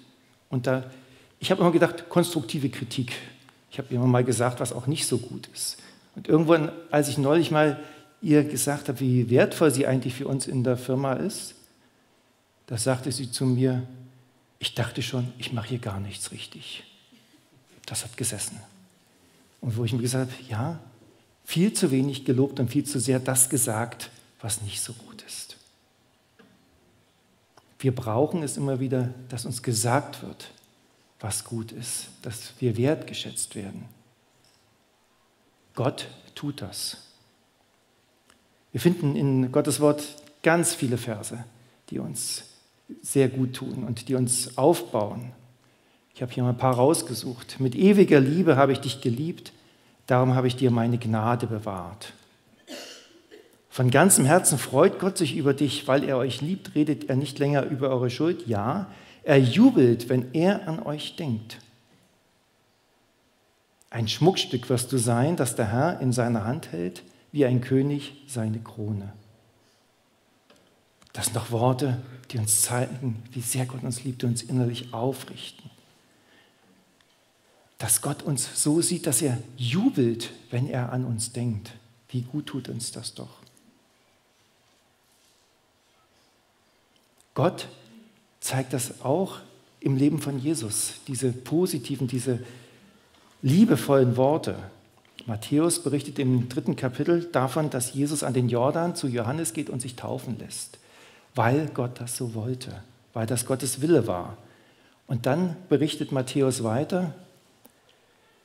Und 0.49 0.67
da, 0.67 0.83
ich 1.39 1.49
habe 1.49 1.61
immer 1.61 1.71
gedacht, 1.71 2.09
konstruktive 2.09 2.67
Kritik. 2.67 3.13
Ich 3.71 3.77
habe 3.77 3.95
immer 3.95 4.05
mal 4.05 4.25
gesagt, 4.25 4.59
was 4.59 4.73
auch 4.73 4.85
nicht 4.85 5.07
so 5.07 5.17
gut 5.17 5.47
ist. 5.53 5.77
Und 6.17 6.27
irgendwann, 6.27 6.73
als 6.91 7.07
ich 7.07 7.17
neulich 7.17 7.51
mal 7.51 7.79
ihr 8.21 8.43
gesagt 8.43 8.89
habe, 8.89 8.99
wie 8.99 9.29
wertvoll 9.29 9.71
sie 9.71 9.87
eigentlich 9.87 10.15
für 10.15 10.27
uns 10.27 10.45
in 10.45 10.65
der 10.65 10.75
Firma 10.75 11.13
ist, 11.13 11.55
da 12.67 12.77
sagte 12.77 13.13
sie 13.13 13.31
zu 13.31 13.45
mir, 13.45 13.83
ich 14.63 14.75
dachte 14.75 15.01
schon, 15.01 15.33
ich 15.37 15.51
mache 15.51 15.67
hier 15.67 15.79
gar 15.79 15.99
nichts 15.99 16.31
richtig. 16.31 16.85
Das 17.85 18.05
hat 18.05 18.15
gesessen. 18.15 18.61
Und 19.59 19.75
wo 19.75 19.83
ich 19.83 19.91
mir 19.91 20.01
gesagt 20.01 20.31
habe, 20.31 20.43
ja, 20.47 20.79
viel 21.43 21.73
zu 21.73 21.91
wenig 21.91 22.23
gelobt 22.23 22.61
und 22.61 22.69
viel 22.69 22.85
zu 22.85 22.97
sehr 22.97 23.19
das 23.19 23.49
gesagt, 23.49 24.09
was 24.39 24.61
nicht 24.61 24.79
so 24.79 24.93
gut 24.93 25.21
ist. 25.23 25.57
Wir 27.77 27.93
brauchen 27.93 28.41
es 28.41 28.55
immer 28.55 28.79
wieder, 28.79 29.13
dass 29.27 29.45
uns 29.45 29.63
gesagt 29.63 30.23
wird, 30.23 30.49
was 31.19 31.43
gut 31.43 31.73
ist, 31.73 32.07
dass 32.21 32.53
wir 32.59 32.77
wertgeschätzt 32.77 33.55
werden. 33.55 33.83
Gott 35.75 36.07
tut 36.35 36.61
das. 36.61 36.99
Wir 38.71 38.79
finden 38.79 39.17
in 39.17 39.51
Gottes 39.51 39.81
Wort 39.81 40.23
ganz 40.41 40.73
viele 40.73 40.97
Verse, 40.97 41.43
die 41.89 41.99
uns 41.99 42.45
sehr 43.01 43.29
gut 43.29 43.53
tun 43.53 43.83
und 43.85 44.07
die 44.07 44.15
uns 44.15 44.57
aufbauen. 44.57 45.31
Ich 46.13 46.21
habe 46.21 46.31
hier 46.31 46.43
mal 46.43 46.49
ein 46.49 46.57
paar 46.57 46.75
rausgesucht. 46.75 47.59
Mit 47.59 47.75
ewiger 47.75 48.19
Liebe 48.19 48.55
habe 48.55 48.71
ich 48.71 48.79
dich 48.79 49.01
geliebt, 49.01 49.51
darum 50.05 50.35
habe 50.35 50.47
ich 50.47 50.55
dir 50.55 50.71
meine 50.71 50.97
Gnade 50.97 51.47
bewahrt. 51.47 52.13
Von 53.69 53.89
ganzem 53.89 54.25
Herzen 54.25 54.59
freut 54.59 54.99
Gott 54.99 55.17
sich 55.17 55.35
über 55.35 55.55
dich, 55.55 55.87
weil 55.87 56.03
er 56.03 56.17
euch 56.17 56.41
liebt, 56.41 56.75
redet 56.75 57.09
er 57.09 57.15
nicht 57.15 57.39
länger 57.39 57.63
über 57.63 57.89
eure 57.89 58.11
Schuld. 58.11 58.45
Ja, 58.45 58.87
er 59.23 59.39
jubelt, 59.39 60.09
wenn 60.09 60.31
er 60.33 60.67
an 60.67 60.83
euch 60.83 61.15
denkt. 61.15 61.57
Ein 63.89 64.07
Schmuckstück 64.07 64.69
wirst 64.69 64.91
du 64.91 64.97
sein, 64.97 65.35
das 65.35 65.55
der 65.55 65.71
Herr 65.71 65.99
in 66.01 66.11
seiner 66.11 66.45
Hand 66.45 66.71
hält 66.71 67.03
wie 67.31 67.45
ein 67.45 67.61
König 67.61 68.23
seine 68.27 68.59
Krone. 68.59 69.13
Das 71.13 71.25
sind 71.25 71.35
doch 71.35 71.51
Worte, 71.51 72.01
die 72.31 72.39
uns 72.39 72.61
zeigen, 72.61 73.23
wie 73.31 73.41
sehr 73.41 73.65
Gott 73.65 73.83
uns 73.83 74.03
liebt 74.03 74.23
und 74.23 74.31
uns 74.31 74.43
innerlich 74.43 74.93
aufrichten. 74.93 75.69
Dass 77.77 78.01
Gott 78.01 78.23
uns 78.23 78.61
so 78.61 78.81
sieht, 78.81 79.07
dass 79.07 79.21
er 79.21 79.37
jubelt, 79.55 80.31
wenn 80.49 80.67
er 80.67 80.91
an 80.91 81.05
uns 81.05 81.31
denkt. 81.31 81.73
Wie 82.09 82.21
gut 82.21 82.47
tut 82.47 82.69
uns 82.69 82.91
das 82.91 83.13
doch. 83.13 83.43
Gott 87.33 87.67
zeigt 88.39 88.73
das 88.73 89.01
auch 89.01 89.39
im 89.79 89.97
Leben 89.97 90.21
von 90.21 90.39
Jesus, 90.39 90.93
diese 91.07 91.31
positiven, 91.31 92.07
diese 92.07 92.39
liebevollen 93.41 94.17
Worte. 94.17 94.55
Matthäus 95.25 95.81
berichtet 95.81 96.19
im 96.19 96.49
dritten 96.49 96.75
Kapitel 96.75 97.25
davon, 97.31 97.69
dass 97.69 97.93
Jesus 97.93 98.23
an 98.23 98.33
den 98.33 98.49
Jordan 98.49 98.95
zu 98.95 99.07
Johannes 99.07 99.53
geht 99.53 99.69
und 99.69 99.81
sich 99.81 99.95
taufen 99.95 100.37
lässt, 100.39 100.77
weil 101.35 101.67
Gott 101.73 101.99
das 101.99 102.17
so 102.17 102.33
wollte, 102.33 102.73
weil 103.13 103.25
das 103.25 103.45
Gottes 103.45 103.81
Wille 103.81 104.07
war. 104.07 104.37
Und 105.07 105.25
dann 105.25 105.55
berichtet 105.69 106.11
Matthäus 106.11 106.63
weiter, 106.63 107.13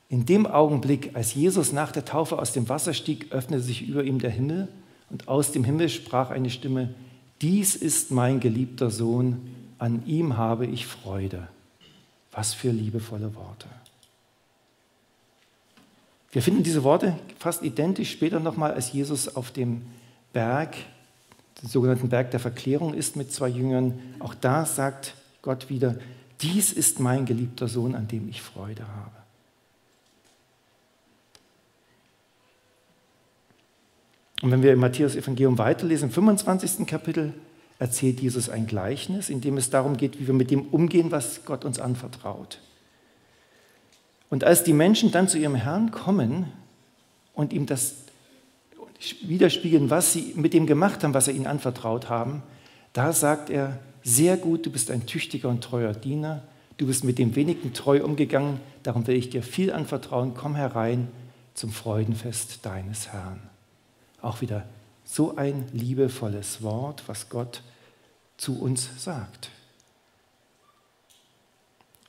in 0.09 0.25
dem 0.25 0.47
Augenblick, 0.47 1.11
als 1.13 1.35
Jesus 1.35 1.71
nach 1.71 1.91
der 1.91 2.03
Taufe 2.03 2.39
aus 2.39 2.51
dem 2.51 2.67
Wasser 2.67 2.93
stieg, 2.93 3.31
öffnete 3.31 3.61
sich 3.61 3.87
über 3.87 4.03
ihm 4.03 4.19
der 4.19 4.31
Himmel 4.31 4.67
und 5.11 5.27
aus 5.27 5.51
dem 5.51 5.63
Himmel 5.63 5.89
sprach 5.89 6.31
eine 6.31 6.49
Stimme, 6.49 6.93
dies 7.41 7.75
ist 7.75 8.11
mein 8.11 8.39
geliebter 8.39 8.89
Sohn, 8.89 9.55
an 9.77 10.03
ihm 10.05 10.35
habe 10.35 10.65
ich 10.65 10.87
Freude. 10.87 11.47
Was 12.31 12.53
für 12.53 12.71
liebevolle 12.71 13.33
Worte. 13.35 13.67
Wir 16.31 16.41
finden 16.41 16.63
diese 16.63 16.83
Worte 16.83 17.17
fast 17.37 17.63
identisch 17.63 18.11
später 18.11 18.39
nochmal, 18.39 18.73
als 18.73 18.91
Jesus 18.91 19.35
auf 19.35 19.51
dem 19.51 19.83
Berg, 20.33 20.75
den 21.61 21.69
sogenannten 21.69 22.09
Berg 22.09 22.31
der 22.31 22.39
Verklärung 22.39 22.93
ist 22.93 23.15
mit 23.15 23.31
zwei 23.31 23.49
Jüngern. 23.49 23.99
Auch 24.19 24.33
da 24.33 24.65
sagt 24.65 25.13
Gott 25.41 25.69
wieder, 25.69 25.95
dies 26.41 26.71
ist 26.71 26.99
mein 26.99 27.25
geliebter 27.25 27.67
Sohn, 27.67 27.95
an 27.95 28.07
dem 28.07 28.29
ich 28.29 28.41
Freude 28.41 28.87
habe. 28.87 29.11
Und 34.41 34.51
wenn 34.51 34.63
wir 34.63 34.71
im 34.71 34.79
Matthäus 34.79 35.15
Evangelium 35.15 35.57
weiterlesen, 35.57 36.07
im 36.09 36.13
25. 36.13 36.87
Kapitel 36.87 37.33
erzählt 37.77 38.21
Jesus 38.21 38.49
ein 38.49 38.67
Gleichnis, 38.67 39.29
in 39.29 39.41
dem 39.41 39.57
es 39.57 39.69
darum 39.69 39.97
geht, 39.97 40.19
wie 40.19 40.27
wir 40.27 40.33
mit 40.33 40.51
dem 40.51 40.61
umgehen, 40.61 41.11
was 41.11 41.43
Gott 41.43 41.65
uns 41.65 41.79
anvertraut. 41.79 42.59
Und 44.29 44.43
als 44.43 44.63
die 44.63 44.73
Menschen 44.73 45.11
dann 45.11 45.27
zu 45.27 45.37
ihrem 45.37 45.55
Herrn 45.55 45.91
kommen 45.91 46.51
und 47.33 47.51
ihm 47.51 47.65
das 47.65 47.95
widerspiegeln, 49.21 49.89
was 49.89 50.13
sie 50.13 50.33
mit 50.35 50.53
dem 50.53 50.67
gemacht 50.67 51.03
haben, 51.03 51.13
was 51.13 51.27
er 51.27 51.33
ihnen 51.33 51.47
anvertraut 51.47 52.09
haben, 52.09 52.43
da 52.93 53.13
sagt 53.13 53.49
er, 53.49 53.79
sehr 54.03 54.37
gut, 54.37 54.65
du 54.65 54.71
bist 54.71 54.91
ein 54.91 55.05
tüchtiger 55.05 55.49
und 55.49 55.63
treuer 55.63 55.93
Diener, 55.93 56.43
du 56.77 56.87
bist 56.87 57.03
mit 57.03 57.17
dem 57.17 57.35
wenigen 57.35 57.73
treu 57.73 58.03
umgegangen, 58.03 58.59
darum 58.83 59.07
will 59.07 59.15
ich 59.15 59.29
dir 59.29 59.43
viel 59.43 59.71
anvertrauen, 59.71 60.33
komm 60.33 60.55
herein 60.55 61.09
zum 61.53 61.71
Freudenfest 61.71 62.65
deines 62.65 63.09
Herrn. 63.09 63.41
Auch 64.21 64.41
wieder 64.41 64.65
so 65.03 65.35
ein 65.35 65.67
liebevolles 65.73 66.61
Wort, 66.61 67.03
was 67.07 67.29
Gott 67.29 67.63
zu 68.37 68.59
uns 68.61 68.89
sagt. 68.97 69.49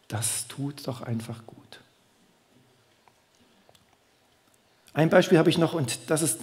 Das 0.09 0.48
tut 0.48 0.87
doch 0.87 1.03
einfach 1.03 1.46
gut. 1.46 1.81
Ein 4.92 5.09
Beispiel 5.09 5.38
habe 5.38 5.50
ich 5.50 5.59
noch 5.59 5.72
und 5.72 6.11
das 6.11 6.22
ist 6.22 6.40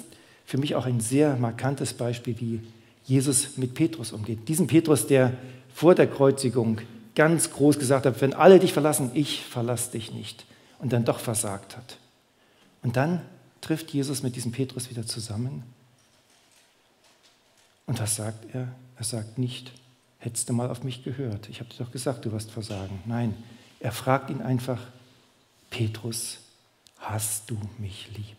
für 0.48 0.58
mich 0.58 0.76
auch 0.76 0.86
ein 0.86 1.02
sehr 1.02 1.36
markantes 1.36 1.94
Beispiel, 1.94 2.40
wie 2.40 2.62
Jesus 3.04 3.58
mit 3.58 3.74
Petrus 3.74 4.14
umgeht. 4.14 4.48
Diesen 4.48 4.66
Petrus, 4.66 5.06
der 5.06 5.34
vor 5.76 5.94
der 5.94 6.08
Kreuzigung 6.08 6.80
ganz 7.16 7.52
groß 7.52 7.78
gesagt 7.78 8.06
hat, 8.06 8.22
wenn 8.22 8.34
alle 8.34 8.58
dich 8.58 8.72
verlassen, 8.72 9.12
ich 9.14 9.44
verlasse 9.44 9.92
dich 9.92 10.14
nicht 10.14 10.46
und 10.80 10.94
dann 10.94 11.04
doch 11.04 11.20
versagt 11.20 11.76
hat. 11.76 11.98
Und 12.82 12.96
dann 12.96 13.22
trifft 13.60 13.92
Jesus 13.92 14.24
mit 14.24 14.38
diesem 14.38 14.54
Petrus 14.54 14.90
wieder 14.90 15.06
zusammen. 15.06 15.64
Und 17.86 18.00
was 18.00 18.16
sagt 18.16 18.56
er? 18.56 18.70
Er 18.98 19.04
sagt 19.04 19.38
nicht, 19.38 19.74
hättest 20.20 20.48
du 20.48 20.54
mal 20.54 20.70
auf 20.70 20.82
mich 20.84 21.04
gehört. 21.04 21.50
Ich 21.50 21.60
habe 21.60 21.70
dir 21.70 21.84
doch 21.84 21.92
gesagt, 21.92 22.24
du 22.24 22.32
wirst 22.32 22.52
versagen. 22.52 23.02
Nein, 23.06 23.36
er 23.82 23.92
fragt 23.92 24.30
ihn 24.30 24.42
einfach, 24.42 24.80
Petrus, 25.70 26.38
hast 27.00 27.50
du 27.50 27.60
mich 27.80 28.10
lieb? 28.16 28.38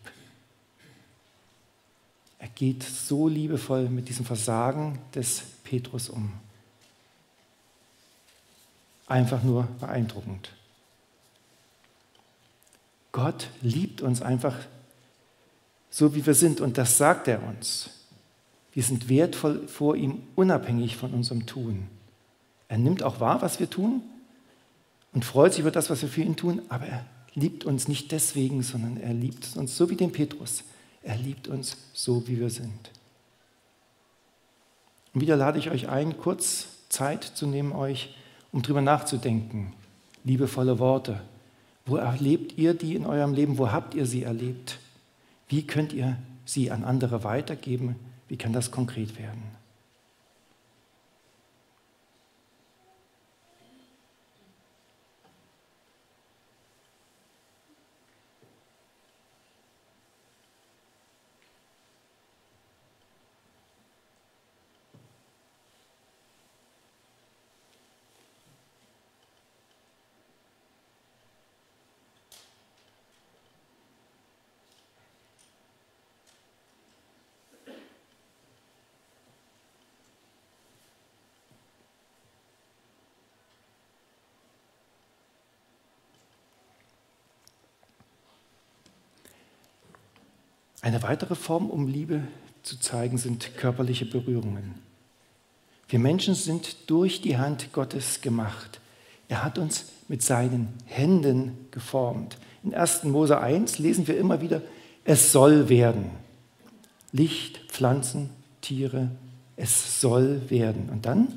Er 2.39 2.47
geht 2.47 2.83
so 2.83 3.27
liebevoll 3.27 3.89
mit 3.89 4.09
diesem 4.09 4.25
Versagen 4.25 4.99
des 5.13 5.43
Petrus 5.63 6.09
um. 6.09 6.31
Einfach 9.07 9.43
nur 9.43 9.63
beeindruckend. 9.79 10.51
Gott 13.11 13.49
liebt 13.61 14.01
uns 14.01 14.21
einfach 14.21 14.55
so, 15.89 16.15
wie 16.15 16.25
wir 16.25 16.33
sind. 16.33 16.61
Und 16.61 16.77
das 16.77 16.97
sagt 16.97 17.27
er 17.27 17.43
uns. 17.43 17.89
Wir 18.71 18.83
sind 18.83 19.09
wertvoll 19.09 19.67
vor 19.67 19.95
ihm, 19.95 20.21
unabhängig 20.35 20.95
von 20.95 21.13
unserem 21.13 21.45
Tun. 21.45 21.87
Er 22.67 22.77
nimmt 22.77 23.03
auch 23.03 23.19
wahr, 23.19 23.41
was 23.41 23.59
wir 23.59 23.69
tun 23.69 24.01
und 25.11 25.25
freut 25.25 25.53
sich 25.53 25.61
über 25.61 25.71
das, 25.71 25.89
was 25.89 26.01
wir 26.03 26.09
für 26.09 26.21
ihn 26.21 26.35
tun, 26.35 26.61
aber 26.69 26.85
er 26.85 27.05
liebt 27.33 27.65
uns 27.65 27.87
nicht 27.87 28.11
deswegen, 28.11 28.61
sondern 28.61 28.97
er 28.97 29.13
liebt 29.13 29.55
uns 29.57 29.75
so 29.75 29.89
wie 29.89 29.95
den 29.95 30.11
Petrus. 30.11 30.63
Er 31.03 31.15
liebt 31.17 31.47
uns 31.47 31.77
so, 31.93 32.27
wie 32.27 32.39
wir 32.39 32.49
sind. 32.49 32.91
Und 35.13 35.21
wieder 35.21 35.35
lade 35.35 35.59
ich 35.59 35.69
euch 35.71 35.89
ein, 35.89 36.17
kurz 36.17 36.67
Zeit 36.89 37.23
zu 37.23 37.47
nehmen, 37.47 37.71
euch, 37.71 38.15
um 38.51 38.61
drüber 38.61 38.81
nachzudenken. 38.81 39.73
Liebevolle 40.23 40.79
Worte. 40.79 41.21
Wo 41.85 41.95
erlebt 41.95 42.57
ihr 42.57 42.73
die 42.73 42.95
in 42.95 43.05
eurem 43.05 43.33
Leben? 43.33 43.57
Wo 43.57 43.71
habt 43.71 43.95
ihr 43.95 44.05
sie 44.05 44.23
erlebt? 44.23 44.79
Wie 45.47 45.65
könnt 45.65 45.93
ihr 45.93 46.17
sie 46.45 46.69
an 46.69 46.83
andere 46.83 47.23
weitergeben? 47.23 47.95
Wie 48.27 48.37
kann 48.37 48.53
das 48.53 48.69
konkret 48.69 49.17
werden? 49.17 49.58
Eine 90.81 91.03
weitere 91.03 91.35
Form, 91.35 91.69
um 91.69 91.87
Liebe 91.87 92.21
zu 92.63 92.79
zeigen, 92.79 93.17
sind 93.17 93.57
körperliche 93.57 94.05
Berührungen. 94.05 94.75
Wir 95.89 95.99
Menschen 95.99 96.35
sind 96.35 96.89
durch 96.89 97.21
die 97.21 97.37
Hand 97.37 97.73
Gottes 97.73 98.21
gemacht. 98.21 98.79
Er 99.27 99.43
hat 99.43 99.57
uns 99.57 99.87
mit 100.07 100.21
seinen 100.21 100.69
Händen 100.85 101.67
geformt. 101.71 102.37
In 102.63 102.73
1. 102.73 103.05
Mose 103.05 103.39
1 103.39 103.79
lesen 103.79 104.07
wir 104.07 104.17
immer 104.17 104.41
wieder, 104.41 104.61
es 105.03 105.31
soll 105.31 105.67
werden. 105.69 106.11
Licht, 107.11 107.59
Pflanzen, 107.69 108.29
Tiere, 108.61 109.09
es 109.55 109.99
soll 109.99 110.49
werden. 110.49 110.89
Und 110.89 111.05
dann, 111.05 111.27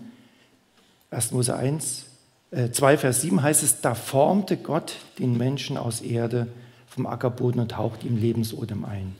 1. 1.10 1.32
Mose 1.32 1.56
1, 1.56 2.06
äh, 2.50 2.70
2, 2.70 2.98
Vers 2.98 3.22
7 3.22 3.42
heißt 3.42 3.62
es, 3.62 3.80
da 3.80 3.94
formte 3.94 4.56
Gott 4.56 4.96
den 5.18 5.36
Menschen 5.36 5.76
aus 5.76 6.00
Erde 6.00 6.48
vom 6.86 7.06
Ackerboden 7.06 7.60
und 7.60 7.76
haucht 7.78 8.04
ihm 8.04 8.16
Lebensodem 8.16 8.84
ein. 8.84 9.16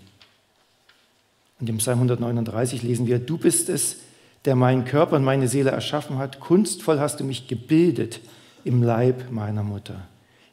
Und 1.62 1.68
im 1.68 1.79
Psalm 1.79 1.98
139 1.98 2.83
lesen 2.83 3.07
wir, 3.07 3.20
du 3.20 3.38
bist 3.38 3.68
es, 3.68 3.98
der 4.46 4.57
meinen 4.57 4.85
Körper 4.85 5.14
und 5.14 5.22
meine 5.22 5.46
Seele 5.46 5.70
erschaffen 5.70 6.18
hat. 6.18 6.40
Kunstvoll 6.40 6.98
hast 6.98 7.20
du 7.20 7.25
mich 7.25 7.46
gebildet 7.46 8.18
im 8.64 8.83
Leib 8.83 9.31
meiner 9.31 9.62
Mutter. 9.62 10.09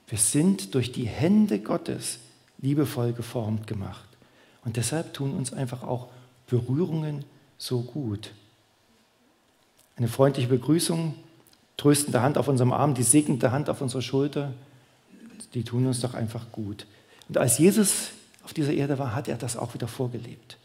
Wir 0.08 0.20
sind 0.20 0.76
durch 0.76 0.92
die 0.92 1.08
Hände 1.08 1.62
Gottes 1.62 2.20
liebevoll 2.60 3.14
geformt 3.14 3.66
gemacht. 3.66 4.08
Und 4.64 4.78
deshalb 4.78 5.16
tun 5.16 5.34
uns 5.34 5.52
einfach 5.52 5.82
auch 5.82 6.10
Berührungen 6.46 7.26
so 7.58 7.82
gut. 7.82 8.30
Eine 9.96 10.10
freundliche 10.10 10.50
Begrüßung, 10.50 11.16
tröstende 11.76 12.22
Hand 12.22 12.38
auf 12.38 12.48
unserem 12.48 12.72
Arm, 12.72 12.94
die 12.94 13.02
segnende 13.02 13.52
Hand 13.52 13.68
auf 13.72 13.82
unserer 13.82 14.04
Schulter, 14.04 14.54
die 15.56 15.64
tun 15.64 15.88
uns 15.88 16.02
doch 16.02 16.14
einfach 16.14 16.52
gut. 16.52 16.86
Und 17.28 17.40
als 17.40 17.58
Jesus 17.58 18.10
auf 18.44 18.54
dieser 18.54 18.74
Erde 18.74 19.00
war, 19.00 19.16
hat 19.16 19.28
er 19.28 19.38
das 19.38 19.58
auch 19.58 19.74
wieder 19.74 19.88
vorgelebt. 19.88 20.59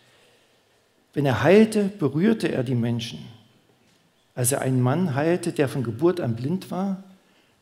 Wenn 1.15 1.27
er 1.27 1.43
heilte, 1.43 1.85
berührte 1.85 2.51
er 2.53 2.65
die 2.65 2.75
Menschen. 2.75 3.21
Als 4.35 4.51
er 4.51 4.61
einen 4.61 4.83
Mann 4.83 5.15
heilte, 5.15 5.53
der 5.53 5.69
von 5.69 5.85
Geburt 5.85 6.21
an 6.21 6.35
blind 6.35 6.73
war, 6.73 7.05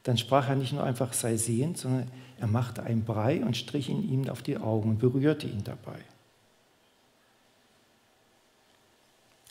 dann 0.04 0.16
sprach 0.16 0.48
er 0.48 0.56
nicht 0.56 0.72
nur 0.72 0.82
einfach 0.82 1.12
sei 1.12 1.36
sehend, 1.36 1.78
sondern 1.78 2.08
er 2.40 2.46
machte 2.46 2.82
einen 2.82 3.04
Brei 3.04 3.44
und 3.44 3.56
strich 3.56 3.88
ihn 3.88 4.02
ihm 4.10 4.28
auf 4.28 4.42
die 4.42 4.56
Augen 4.56 4.90
und 4.90 4.98
berührte 4.98 5.46
ihn 5.46 5.62
dabei. 5.62 5.98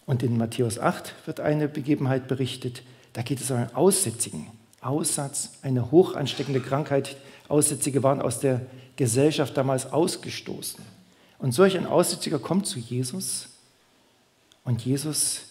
Und 0.08 0.24
in 0.24 0.38
Matthäus 0.38 0.80
8 0.80 1.14
wird 1.26 1.40
eine 1.40 1.68
Begebenheit 1.70 2.28
berichtet, 2.28 2.84
da 3.14 3.22
geht 3.22 3.40
es 3.40 3.52
um 3.52 3.58
einen 3.58 3.76
Aussätzigen, 3.76 4.48
Aussatz, 4.82 5.60
eine 5.62 5.92
hoch 5.92 6.16
ansteckende 6.16 6.60
Krankheit. 6.60 7.16
Aussätzige 7.48 8.02
waren 8.02 8.22
aus 8.22 8.40
der 8.40 8.62
Gesellschaft 8.96 9.56
damals 9.56 9.92
ausgestoßen. 9.92 10.84
Und 11.38 11.52
solch 11.52 11.78
ein 11.78 11.86
Aussätziger 11.86 12.40
kommt 12.40 12.66
zu 12.66 12.80
Jesus 12.80 13.51
und 14.72 14.86
Jesus 14.86 15.42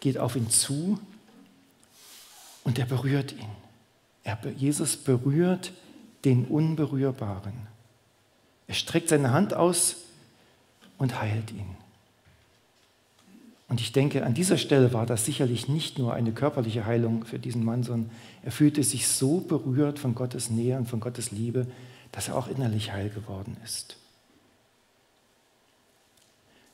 geht 0.00 0.18
auf 0.18 0.36
ihn 0.36 0.50
zu 0.50 1.00
und 2.64 2.78
er 2.78 2.84
berührt 2.84 3.32
ihn. 3.32 3.48
Er, 4.24 4.38
Jesus 4.58 4.98
berührt 4.98 5.72
den 6.26 6.44
Unberührbaren. 6.44 7.54
Er 8.66 8.74
streckt 8.74 9.08
seine 9.08 9.32
Hand 9.32 9.54
aus 9.54 9.96
und 10.98 11.18
heilt 11.18 11.50
ihn. 11.50 11.64
Und 13.70 13.80
ich 13.80 13.92
denke, 13.92 14.26
an 14.26 14.34
dieser 14.34 14.58
Stelle 14.58 14.92
war 14.92 15.06
das 15.06 15.24
sicherlich 15.24 15.66
nicht 15.66 15.98
nur 15.98 16.12
eine 16.12 16.32
körperliche 16.32 16.84
Heilung 16.84 17.24
für 17.24 17.38
diesen 17.38 17.64
Mann, 17.64 17.84
sondern 17.84 18.10
er 18.42 18.52
fühlte 18.52 18.84
sich 18.84 19.08
so 19.08 19.40
berührt 19.40 19.98
von 19.98 20.14
Gottes 20.14 20.50
Nähe 20.50 20.76
und 20.76 20.90
von 20.90 21.00
Gottes 21.00 21.30
Liebe, 21.30 21.66
dass 22.12 22.28
er 22.28 22.36
auch 22.36 22.48
innerlich 22.48 22.92
heil 22.92 23.08
geworden 23.08 23.56
ist. 23.64 23.96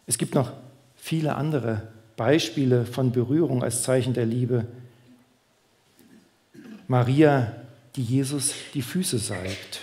Es 0.09 0.19
gibt 0.19 0.35
noch 0.35 0.51
viele 0.99 1.37
andere 1.37 1.89
Beispiele 2.17 2.85
von 2.85 3.13
Berührung 3.13 3.63
als 3.63 3.83
Zeichen 3.83 4.13
der 4.13 4.27
Liebe. 4.27 4.67
Maria, 6.89 7.55
die 7.97 8.03
Jesus 8.03 8.53
die 8.75 8.83
Füße 8.83 9.19
salbt. 9.19 9.81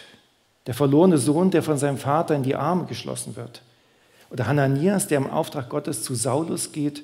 Der 0.68 0.74
verlorene 0.74 1.18
Sohn, 1.18 1.52
der 1.52 1.64
von 1.64 1.78
seinem 1.78 1.98
Vater 1.98 2.36
in 2.36 2.44
die 2.44 2.56
Arme 2.56 2.86
geschlossen 2.86 3.36
wird. 3.36 3.62
Oder 4.30 4.48
Hananias, 4.48 5.08
der 5.08 5.20
im 5.20 5.30
Auftrag 5.30 5.70
Gottes 5.70 6.04
zu 6.04 6.16
Saulus 6.16 6.72
geht 6.72 7.04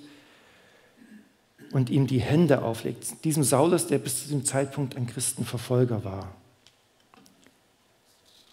und 1.72 1.90
ihm 1.90 2.08
die 2.08 2.20
Hände 2.20 2.62
auflegt. 2.62 3.24
Diesem 3.24 3.44
Saulus, 3.44 3.88
der 3.88 4.00
bis 4.00 4.24
zu 4.24 4.30
dem 4.30 4.44
Zeitpunkt 4.44 4.98
ein 4.98 5.08
Christenverfolger 5.08 6.04
war. 6.04 6.28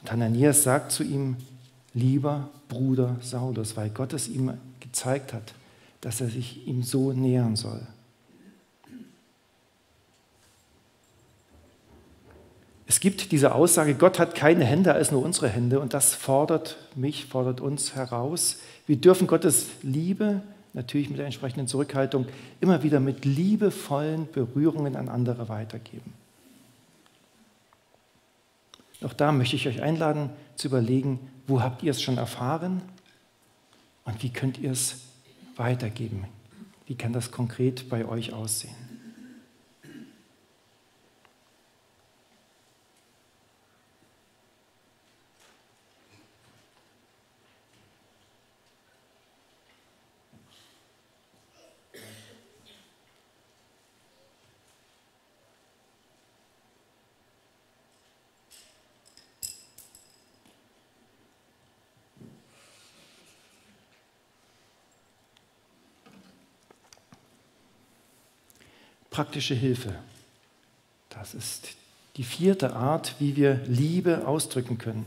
Und 0.03 0.13
Hananias 0.13 0.63
sagt 0.63 0.93
zu 0.93 1.03
ihm, 1.03 1.37
lieber 1.95 2.49
Bruder 2.69 3.17
Saulus, 3.21 3.77
weil 3.77 3.91
Gott 3.91 4.13
es 4.13 4.29
ihm 4.29 4.53
gezeigt 4.91 5.33
hat, 5.33 5.55
dass 6.01 6.21
er 6.21 6.29
sich 6.29 6.67
ihm 6.67 6.83
so 6.83 7.13
nähern 7.13 7.57
soll. 7.57 7.87
Es 12.87 13.01
gibt 13.01 13.33
diese 13.33 13.55
Aussage, 13.55 13.95
Gott 13.95 14.19
hat 14.19 14.35
keine 14.35 14.65
Hände 14.65 14.95
als 14.95 15.11
nur 15.11 15.23
unsere 15.23 15.49
Hände 15.49 15.79
und 15.79 15.93
das 15.93 16.15
fordert 16.15 16.79
mich, 16.95 17.27
fordert 17.27 17.61
uns 17.61 17.95
heraus. 17.95 18.61
Wir 18.87 18.97
dürfen 18.97 19.27
Gottes 19.27 19.67
Liebe, 19.83 20.41
natürlich 20.73 21.11
mit 21.11 21.19
der 21.19 21.27
entsprechenden 21.27 21.69
Zurückhaltung, 21.69 22.27
immer 22.63 22.83
wieder 22.83 22.99
mit 22.99 23.27
liebevollen 23.27 24.27
Berührungen 24.33 24.97
an 24.97 25.11
andere 25.11 25.51
weitergeben. 25.51 26.15
Auch 29.05 29.13
da 29.13 29.33
möchte 29.33 29.57
ich 29.57 29.69
euch 29.69 29.83
einladen 29.83 30.31
zu 30.57 30.69
überlegen, 30.69 31.21
wo 31.47 31.61
habt 31.61 31.83
ihr 31.83 31.91
es 31.91 32.01
schon 32.01 32.17
erfahren 32.17 32.81
und 34.09 34.23
wie 34.23 34.31
könnt 34.31 34.57
ihr 34.59 34.73
es 34.73 35.03
weitergeben? 35.57 36.25
Wie 36.87 36.95
kann 36.95 37.13
das 37.13 37.31
konkret 37.31 37.91
bei 37.91 38.07
euch 38.07 38.33
aussehen? 38.33 38.88
Praktische 69.19 69.57
Hilfe. 69.57 69.97
Das 71.09 71.35
ist 71.35 71.71
die 72.17 72.23
vierte 72.23 72.77
Art, 72.77 73.17
wie 73.19 73.35
wir 73.35 73.59
Liebe 73.67 74.29
ausdrücken 74.29 74.79
können. 74.79 75.07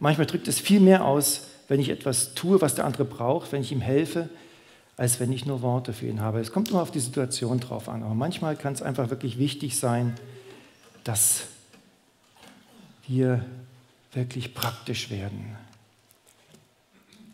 Manchmal 0.00 0.26
drückt 0.26 0.48
es 0.48 0.58
viel 0.58 0.80
mehr 0.80 1.04
aus, 1.04 1.42
wenn 1.68 1.78
ich 1.78 1.90
etwas 1.90 2.34
tue, 2.34 2.60
was 2.60 2.74
der 2.74 2.84
andere 2.84 3.04
braucht, 3.04 3.52
wenn 3.52 3.60
ich 3.60 3.70
ihm 3.70 3.80
helfe, 3.80 4.28
als 4.96 5.20
wenn 5.20 5.30
ich 5.30 5.46
nur 5.46 5.62
Worte 5.62 5.92
für 5.92 6.08
ihn 6.08 6.20
habe. 6.20 6.40
Es 6.40 6.50
kommt 6.50 6.70
immer 6.70 6.82
auf 6.82 6.90
die 6.90 6.98
Situation 6.98 7.60
drauf 7.60 7.88
an. 7.88 8.02
Aber 8.02 8.14
manchmal 8.14 8.56
kann 8.56 8.72
es 8.72 8.82
einfach 8.82 9.10
wirklich 9.10 9.38
wichtig 9.38 9.78
sein, 9.78 10.14
dass 11.04 11.44
wir 13.06 13.44
wirklich 14.12 14.54
praktisch 14.54 15.08
werden. 15.08 15.56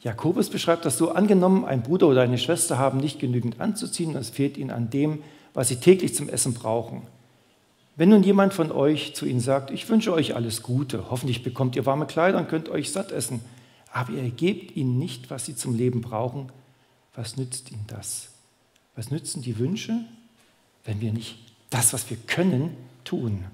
Jakobus 0.02 0.50
beschreibt 0.50 0.84
das 0.84 0.98
so, 0.98 1.12
angenommen, 1.12 1.64
ein 1.64 1.82
Bruder 1.82 2.06
oder 2.06 2.20
eine 2.20 2.36
Schwester 2.36 2.76
haben 2.76 2.98
nicht 2.98 3.18
genügend 3.18 3.62
anzuziehen 3.62 4.10
und 4.10 4.16
es 4.16 4.28
fehlt 4.28 4.58
ihnen 4.58 4.70
an 4.70 4.90
dem, 4.90 5.22
was 5.54 5.68
sie 5.68 5.76
täglich 5.76 6.14
zum 6.14 6.28
Essen 6.28 6.54
brauchen. 6.54 7.02
Wenn 7.96 8.08
nun 8.08 8.22
jemand 8.22 8.54
von 8.54 8.72
euch 8.72 9.14
zu 9.14 9.26
ihnen 9.26 9.40
sagt, 9.40 9.70
ich 9.70 9.88
wünsche 9.88 10.12
euch 10.12 10.34
alles 10.34 10.62
Gute, 10.62 11.10
hoffentlich 11.10 11.42
bekommt 11.42 11.76
ihr 11.76 11.84
warme 11.84 12.06
Kleider 12.06 12.38
und 12.38 12.48
könnt 12.48 12.68
euch 12.68 12.90
satt 12.90 13.12
essen, 13.12 13.40
aber 13.92 14.12
ihr 14.12 14.30
gebt 14.30 14.74
ihnen 14.76 14.98
nicht, 14.98 15.30
was 15.30 15.44
sie 15.44 15.54
zum 15.54 15.74
Leben 15.74 16.00
brauchen, 16.00 16.50
was 17.14 17.36
nützt 17.36 17.70
ihnen 17.70 17.84
das? 17.86 18.30
Was 18.96 19.10
nützen 19.10 19.42
die 19.42 19.58
Wünsche, 19.58 20.00
wenn 20.84 21.00
wir 21.00 21.12
nicht 21.12 21.38
das, 21.68 21.92
was 21.92 22.08
wir 22.08 22.16
können, 22.16 22.74
tun? 23.04 23.44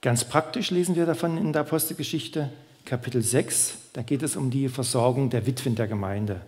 Ganz 0.00 0.24
praktisch 0.24 0.70
lesen 0.70 0.96
wir 0.96 1.06
davon 1.06 1.36
in 1.36 1.52
der 1.52 1.62
Apostelgeschichte 1.62 2.50
Kapitel 2.84 3.22
6. 3.22 3.76
Da 3.92 4.02
geht 4.02 4.22
es 4.22 4.34
um 4.34 4.50
die 4.50 4.68
Versorgung 4.68 5.30
der 5.30 5.46
Witwen 5.46 5.74
der 5.74 5.86
Gemeinde. 5.86 6.40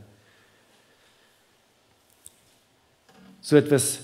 So 3.42 3.56
etwas 3.56 3.98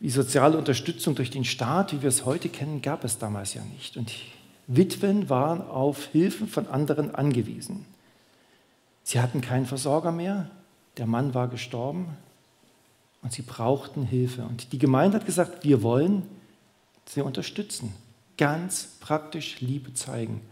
wie 0.00 0.10
soziale 0.10 0.56
Unterstützung 0.56 1.16
durch 1.16 1.30
den 1.30 1.44
Staat, 1.44 1.92
wie 1.92 2.00
wir 2.00 2.08
es 2.08 2.24
heute 2.24 2.48
kennen, 2.48 2.80
gab 2.80 3.04
es 3.04 3.18
damals 3.18 3.52
ja 3.54 3.62
nicht. 3.64 3.96
Und 3.96 4.12
Witwen 4.68 5.28
waren 5.28 5.60
auf 5.60 6.06
Hilfen 6.06 6.46
von 6.48 6.68
anderen 6.68 7.14
angewiesen. 7.14 7.84
Sie 9.02 9.20
hatten 9.20 9.40
keinen 9.40 9.66
Versorger 9.66 10.12
mehr, 10.12 10.48
der 10.98 11.06
Mann 11.06 11.34
war 11.34 11.48
gestorben 11.48 12.16
und 13.22 13.32
sie 13.32 13.42
brauchten 13.42 14.04
Hilfe. 14.04 14.42
Und 14.42 14.72
die 14.72 14.78
Gemeinde 14.78 15.18
hat 15.18 15.26
gesagt, 15.26 15.64
wir 15.64 15.82
wollen 15.82 16.22
sie 17.06 17.22
unterstützen, 17.22 17.92
ganz 18.36 18.88
praktisch 19.00 19.60
Liebe 19.60 19.94
zeigen. 19.94 20.42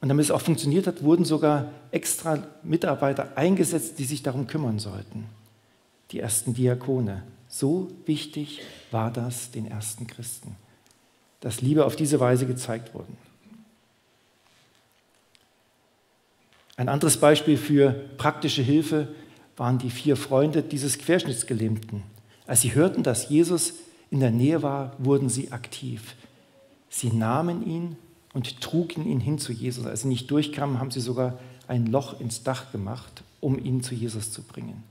Und 0.00 0.08
damit 0.08 0.24
es 0.24 0.30
auch 0.30 0.40
funktioniert 0.40 0.86
hat, 0.86 1.02
wurden 1.02 1.24
sogar 1.24 1.70
extra 1.90 2.42
Mitarbeiter 2.62 3.36
eingesetzt, 3.36 3.98
die 3.98 4.04
sich 4.04 4.22
darum 4.22 4.46
kümmern 4.46 4.78
sollten. 4.78 5.26
Die 6.12 6.20
ersten 6.20 6.54
Diakone. 6.54 7.22
So 7.54 7.88
wichtig 8.06 8.62
war 8.90 9.12
das 9.12 9.50
den 9.50 9.66
ersten 9.70 10.06
Christen, 10.06 10.56
dass 11.40 11.60
Liebe 11.60 11.84
auf 11.84 11.96
diese 11.96 12.18
Weise 12.18 12.46
gezeigt 12.46 12.94
wurde. 12.94 13.12
Ein 16.76 16.88
anderes 16.88 17.18
Beispiel 17.18 17.58
für 17.58 17.90
praktische 18.16 18.62
Hilfe 18.62 19.14
waren 19.58 19.76
die 19.76 19.90
vier 19.90 20.16
Freunde 20.16 20.62
dieses 20.62 20.96
Querschnittsgelähmten. 20.96 22.02
Als 22.46 22.62
sie 22.62 22.74
hörten, 22.74 23.02
dass 23.02 23.28
Jesus 23.28 23.74
in 24.10 24.20
der 24.20 24.30
Nähe 24.30 24.62
war, 24.62 24.96
wurden 24.96 25.28
sie 25.28 25.52
aktiv. 25.52 26.16
Sie 26.88 27.12
nahmen 27.12 27.66
ihn 27.66 27.96
und 28.32 28.62
trugen 28.62 29.06
ihn 29.06 29.20
hin 29.20 29.38
zu 29.38 29.52
Jesus. 29.52 29.84
Als 29.84 30.02
sie 30.02 30.08
nicht 30.08 30.30
durchkamen, 30.30 30.80
haben 30.80 30.90
sie 30.90 31.00
sogar 31.00 31.38
ein 31.68 31.84
Loch 31.84 32.18
ins 32.18 32.44
Dach 32.44 32.72
gemacht, 32.72 33.22
um 33.40 33.62
ihn 33.62 33.82
zu 33.82 33.94
Jesus 33.94 34.32
zu 34.32 34.42
bringen. 34.42 34.82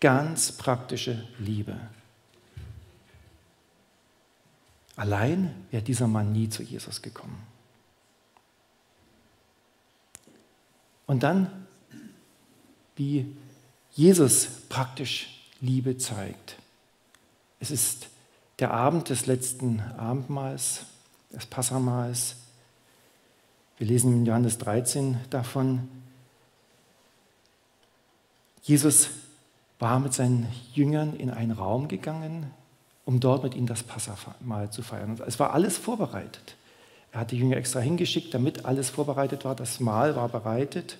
Ganz 0.00 0.52
praktische 0.52 1.26
Liebe. 1.38 1.78
Allein 4.96 5.54
wäre 5.70 5.82
dieser 5.82 6.06
Mann 6.06 6.32
nie 6.32 6.48
zu 6.48 6.62
Jesus 6.62 7.02
gekommen. 7.02 7.46
Und 11.06 11.22
dann, 11.22 11.66
wie 12.96 13.36
Jesus 13.92 14.48
praktisch 14.68 15.28
Liebe 15.60 15.96
zeigt. 15.96 16.56
Es 17.60 17.70
ist 17.70 18.08
der 18.58 18.72
Abend 18.72 19.08
des 19.08 19.26
letzten 19.26 19.80
Abendmahls, 19.80 20.86
des 21.32 21.46
Passamahls. 21.46 22.36
Wir 23.78 23.86
lesen 23.86 24.12
in 24.12 24.26
Johannes 24.26 24.58
13 24.58 25.18
davon. 25.30 25.88
Jesus 28.62 29.10
war 29.78 30.00
mit 30.00 30.14
seinen 30.14 30.46
Jüngern 30.72 31.16
in 31.16 31.30
einen 31.30 31.52
Raum 31.52 31.88
gegangen, 31.88 32.50
um 33.04 33.20
dort 33.20 33.44
mit 33.44 33.54
ihnen 33.54 33.66
das 33.66 33.82
Passamahl 33.82 34.70
zu 34.70 34.82
feiern. 34.82 35.20
es 35.26 35.38
war 35.38 35.52
alles 35.52 35.78
vorbereitet. 35.78 36.56
Er 37.12 37.20
hat 37.20 37.30
die 37.30 37.38
Jünger 37.38 37.56
extra 37.56 37.80
hingeschickt, 37.80 38.34
damit 38.34 38.64
alles 38.64 38.90
vorbereitet 38.90 39.44
war. 39.44 39.54
Das 39.54 39.80
Mahl 39.80 40.16
war 40.16 40.28
bereitet. 40.28 40.98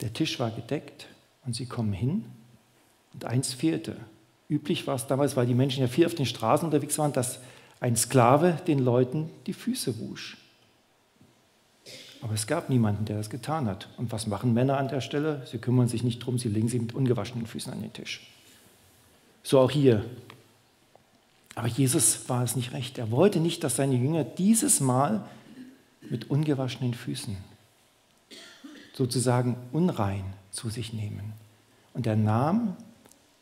Der 0.00 0.12
Tisch 0.12 0.40
war 0.40 0.50
gedeckt 0.50 1.06
und 1.44 1.54
sie 1.54 1.66
kommen 1.66 1.92
hin 1.92 2.24
und 3.12 3.24
eins 3.24 3.52
fehlte. 3.52 3.96
Üblich 4.48 4.86
war 4.86 4.96
es 4.96 5.06
damals, 5.06 5.36
weil 5.36 5.46
die 5.46 5.54
Menschen 5.54 5.80
ja 5.80 5.88
viel 5.88 6.06
auf 6.06 6.14
den 6.14 6.26
Straßen 6.26 6.66
unterwegs 6.66 6.98
waren, 6.98 7.12
dass 7.12 7.38
ein 7.80 7.96
Sklave 7.96 8.58
den 8.66 8.78
Leuten 8.78 9.30
die 9.46 9.52
Füße 9.52 9.98
wusch. 10.00 10.36
Aber 12.22 12.34
es 12.34 12.46
gab 12.46 12.68
niemanden, 12.68 13.04
der 13.04 13.16
das 13.16 13.30
getan 13.30 13.66
hat. 13.66 13.88
Und 13.96 14.12
was 14.12 14.26
machen 14.26 14.54
Männer 14.54 14.78
an 14.78 14.88
der 14.88 15.00
Stelle? 15.00 15.42
Sie 15.50 15.58
kümmern 15.58 15.88
sich 15.88 16.04
nicht 16.04 16.20
drum, 16.20 16.38
sie 16.38 16.48
legen 16.48 16.68
sie 16.68 16.78
mit 16.78 16.94
ungewaschenen 16.94 17.46
Füßen 17.46 17.72
an 17.72 17.82
den 17.82 17.92
Tisch. 17.92 18.26
So 19.42 19.58
auch 19.58 19.70
hier. 19.70 20.04
Aber 21.56 21.66
Jesus 21.66 22.28
war 22.28 22.44
es 22.44 22.54
nicht 22.54 22.72
recht. 22.72 22.98
Er 22.98 23.10
wollte 23.10 23.40
nicht, 23.40 23.64
dass 23.64 23.76
seine 23.76 23.96
Jünger 23.96 24.22
dieses 24.24 24.80
Mal 24.80 25.24
mit 26.08 26.30
ungewaschenen 26.30 26.94
Füßen 26.94 27.36
sozusagen 28.94 29.56
unrein 29.72 30.24
zu 30.52 30.70
sich 30.70 30.92
nehmen. 30.92 31.32
Und 31.92 32.06
er 32.06 32.16
nahm 32.16 32.76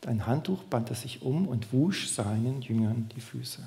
ein 0.07 0.25
Handtuch, 0.25 0.63
band 0.63 0.89
es 0.89 1.01
sich 1.01 1.21
um 1.21 1.47
und 1.47 1.71
wusch 1.71 2.09
seinen 2.09 2.61
Jüngern 2.61 3.09
die 3.15 3.21
Füße. 3.21 3.61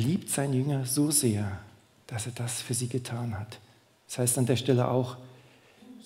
Liebt 0.00 0.30
seine 0.30 0.56
Jünger 0.56 0.84
so 0.86 1.10
sehr, 1.10 1.60
dass 2.06 2.26
er 2.26 2.32
das 2.32 2.60
für 2.62 2.74
sie 2.74 2.88
getan 2.88 3.38
hat. 3.38 3.58
Das 4.08 4.18
heißt 4.18 4.38
an 4.38 4.46
der 4.46 4.56
Stelle 4.56 4.88
auch, 4.88 5.16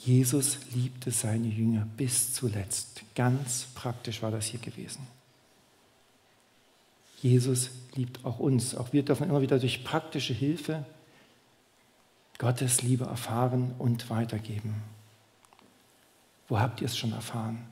Jesus 0.05 0.59
liebte 0.75 1.11
seine 1.11 1.49
Jünger 1.49 1.87
bis 1.97 2.35
zuletzt. 2.35 3.03
Ganz 3.15 3.69
praktisch 3.75 4.21
war 4.21 4.31
das 4.31 4.47
hier 4.47 4.61
gewesen. 4.61 5.07
Jesus 7.23 7.71
liebt 7.95 8.23
auch 8.25 8.39
uns. 8.39 8.75
Auch 8.75 8.93
wir 8.93 9.03
dürfen 9.03 9.29
immer 9.29 9.41
wieder 9.41 9.59
durch 9.59 9.83
praktische 9.83 10.35
Hilfe 10.35 10.85
Gottes 12.37 12.83
Liebe 12.83 13.05
erfahren 13.05 13.75
und 13.79 14.11
weitergeben. 14.11 14.83
Wo 16.49 16.61
habt 16.61 16.83
ihr 16.83 16.87
es 16.87 16.99
schon 16.99 17.13
erfahren? 17.13 17.65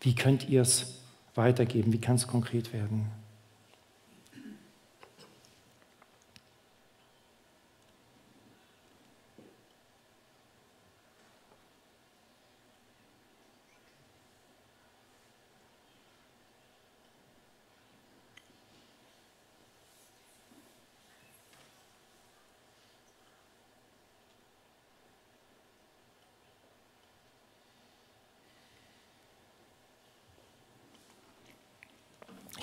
Wie 0.00 0.14
könnt 0.14 0.48
ihr 0.48 0.60
es 0.60 0.96
weitergeben? 1.34 1.92
Wie 1.92 2.00
kann 2.00 2.16
es 2.16 2.26
konkret 2.26 2.74
werden? 2.74 3.10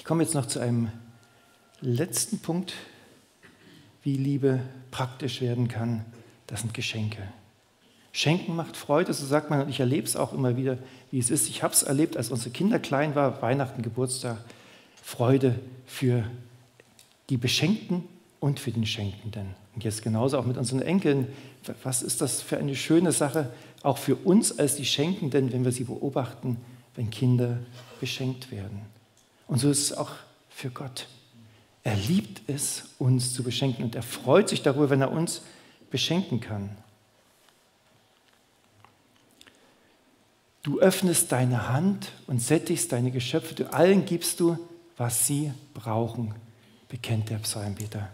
Ich 0.05 0.07
komme 0.07 0.21
jetzt 0.21 0.35
noch 0.35 0.45
zu 0.45 0.59
einem 0.59 0.91
letzten 1.81 2.37
Punkt, 2.37 2.73
wie 4.03 4.17
Liebe 4.17 4.59
praktisch 4.91 5.41
werden 5.41 5.67
kann. 5.67 6.05
Das 6.45 6.61
sind 6.61 6.75
Geschenke. 6.75 7.23
Schenken 8.11 8.55
macht 8.55 8.77
Freude, 8.77 9.11
so 9.15 9.25
sagt 9.25 9.49
man, 9.49 9.61
und 9.63 9.69
ich 9.69 9.79
erlebe 9.79 10.05
es 10.05 10.15
auch 10.15 10.31
immer 10.31 10.57
wieder, 10.57 10.77
wie 11.09 11.17
es 11.17 11.31
ist. 11.31 11.49
Ich 11.49 11.63
habe 11.63 11.73
es 11.73 11.81
erlebt, 11.81 12.17
als 12.17 12.29
unsere 12.29 12.51
Kinder 12.51 12.77
klein 12.77 13.15
waren, 13.15 13.41
Weihnachten, 13.41 13.81
Geburtstag, 13.81 14.37
Freude 15.01 15.59
für 15.87 16.23
die 17.31 17.37
Beschenkten 17.37 18.03
und 18.39 18.59
für 18.59 18.69
den 18.69 18.85
Schenkenden. 18.85 19.55
Und 19.73 19.83
jetzt 19.83 20.03
genauso 20.03 20.37
auch 20.37 20.45
mit 20.45 20.57
unseren 20.57 20.83
Enkeln. 20.83 21.29
Was 21.81 22.03
ist 22.03 22.21
das 22.21 22.43
für 22.43 22.59
eine 22.59 22.75
schöne 22.75 23.11
Sache, 23.11 23.51
auch 23.81 23.97
für 23.97 24.17
uns 24.17 24.59
als 24.59 24.75
die 24.75 24.85
Schenkenden, 24.85 25.51
wenn 25.51 25.65
wir 25.65 25.71
sie 25.71 25.85
beobachten, 25.85 26.57
wenn 26.93 27.09
Kinder 27.09 27.57
beschenkt 27.99 28.51
werden. 28.51 28.93
Und 29.47 29.59
so 29.59 29.69
ist 29.69 29.79
es 29.79 29.93
auch 29.97 30.11
für 30.49 30.69
Gott. 30.69 31.07
Er 31.83 31.95
liebt 31.95 32.49
es, 32.49 32.85
uns 32.97 33.33
zu 33.33 33.43
beschenken 33.43 33.83
und 33.83 33.95
er 33.95 34.03
freut 34.03 34.49
sich 34.49 34.63
darüber, 34.63 34.89
wenn 34.89 35.01
er 35.01 35.11
uns 35.11 35.41
beschenken 35.91 36.39
kann. 36.39 36.75
Du 40.63 40.79
öffnest 40.79 41.31
deine 41.31 41.69
Hand 41.69 42.11
und 42.25 42.41
sättigst 42.41 42.91
deine 42.91 43.11
Geschöpfe, 43.11 43.53
du 43.53 43.71
allen 43.71 44.05
gibst 44.05 44.39
du, 44.39 44.57
was 44.97 45.27
sie 45.27 45.53
brauchen, 45.75 46.33
bekennt 46.89 47.29
der 47.29 47.37
Psalmbeter. 47.37 48.09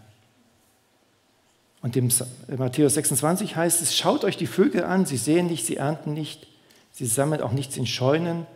Und 1.80 1.96
in 1.96 2.12
Matthäus 2.58 2.94
26 2.94 3.56
heißt 3.56 3.80
es, 3.80 3.96
schaut 3.96 4.24
euch 4.24 4.36
die 4.36 4.46
Vögel 4.46 4.84
an, 4.84 5.06
sie 5.06 5.16
sehen 5.16 5.46
nicht, 5.46 5.64
sie 5.64 5.76
ernten 5.76 6.12
nicht, 6.12 6.46
sie 6.92 7.06
sammeln 7.06 7.40
auch 7.40 7.52
nichts 7.52 7.76
in 7.78 7.86
Scheunen, 7.86 8.46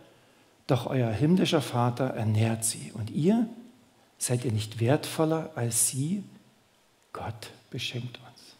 doch 0.67 0.85
euer 0.85 1.09
himmlischer 1.09 1.61
Vater 1.61 2.05
ernährt 2.07 2.63
sie. 2.63 2.91
Und 2.93 3.09
ihr 3.09 3.47
seid 4.17 4.45
ihr 4.45 4.51
nicht 4.51 4.79
wertvoller 4.79 5.51
als 5.55 5.87
sie? 5.87 6.23
Gott 7.13 7.51
beschenkt 7.69 8.19
uns. 8.19 8.55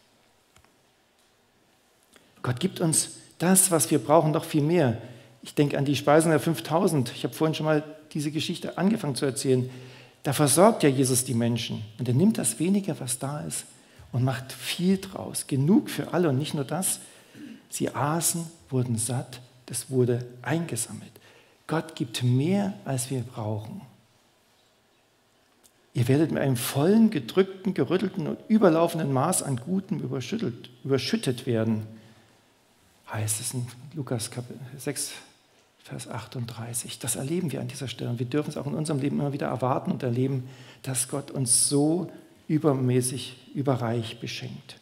Gott 2.42 2.60
gibt 2.60 2.80
uns 2.80 3.10
das, 3.38 3.70
was 3.70 3.90
wir 3.90 3.98
brauchen, 3.98 4.32
noch 4.32 4.44
viel 4.44 4.62
mehr. 4.62 5.00
Ich 5.42 5.54
denke 5.54 5.78
an 5.78 5.84
die 5.84 5.96
Speisen 5.96 6.30
der 6.30 6.40
5000. 6.40 7.12
Ich 7.14 7.24
habe 7.24 7.34
vorhin 7.34 7.54
schon 7.54 7.66
mal 7.66 7.84
diese 8.12 8.30
Geschichte 8.30 8.78
angefangen 8.78 9.14
zu 9.14 9.26
erzählen. 9.26 9.70
Da 10.22 10.32
versorgt 10.32 10.82
ja 10.82 10.88
Jesus 10.88 11.24
die 11.24 11.34
Menschen 11.34 11.84
und 11.98 12.08
er 12.08 12.14
nimmt 12.14 12.38
das 12.38 12.58
wenige, 12.58 12.98
was 13.00 13.18
da 13.18 13.40
ist, 13.40 13.66
und 14.10 14.24
macht 14.24 14.52
viel 14.52 14.98
draus. 14.98 15.46
Genug 15.46 15.90
für 15.90 16.14
alle 16.14 16.30
und 16.30 16.38
nicht 16.38 16.54
nur 16.54 16.64
das. 16.64 17.00
Sie 17.68 17.94
aßen, 17.94 18.46
wurden 18.70 18.96
satt, 18.96 19.40
das 19.66 19.90
wurde 19.90 20.24
eingesammelt. 20.42 21.12
Gott 21.68 21.94
gibt 21.94 22.24
mehr, 22.24 22.74
als 22.84 23.10
wir 23.10 23.20
brauchen. 23.20 23.82
Ihr 25.94 26.08
werdet 26.08 26.32
mit 26.32 26.42
einem 26.42 26.56
vollen, 26.56 27.10
gedrückten, 27.10 27.74
gerüttelten 27.74 28.26
und 28.26 28.38
überlaufenden 28.48 29.12
Maß 29.12 29.42
an 29.42 29.56
Gutem 29.56 30.00
überschüttet 30.00 31.46
werden, 31.46 31.86
heißt 33.12 33.40
es 33.40 33.54
in 33.54 33.66
Lukas 33.94 34.30
Kapitel 34.30 34.60
6, 34.78 35.12
Vers 35.78 36.08
38. 36.08 36.98
Das 36.98 37.16
erleben 37.16 37.52
wir 37.52 37.60
an 37.60 37.68
dieser 37.68 37.88
Stelle. 37.88 38.10
Und 38.10 38.18
wir 38.18 38.26
dürfen 38.26 38.50
es 38.50 38.56
auch 38.56 38.66
in 38.66 38.74
unserem 38.74 39.00
Leben 39.00 39.20
immer 39.20 39.32
wieder 39.32 39.48
erwarten 39.48 39.90
und 39.90 40.02
erleben, 40.02 40.48
dass 40.82 41.08
Gott 41.08 41.30
uns 41.30 41.68
so 41.68 42.10
übermäßig, 42.46 43.52
überreich 43.54 44.20
beschenkt. 44.20 44.78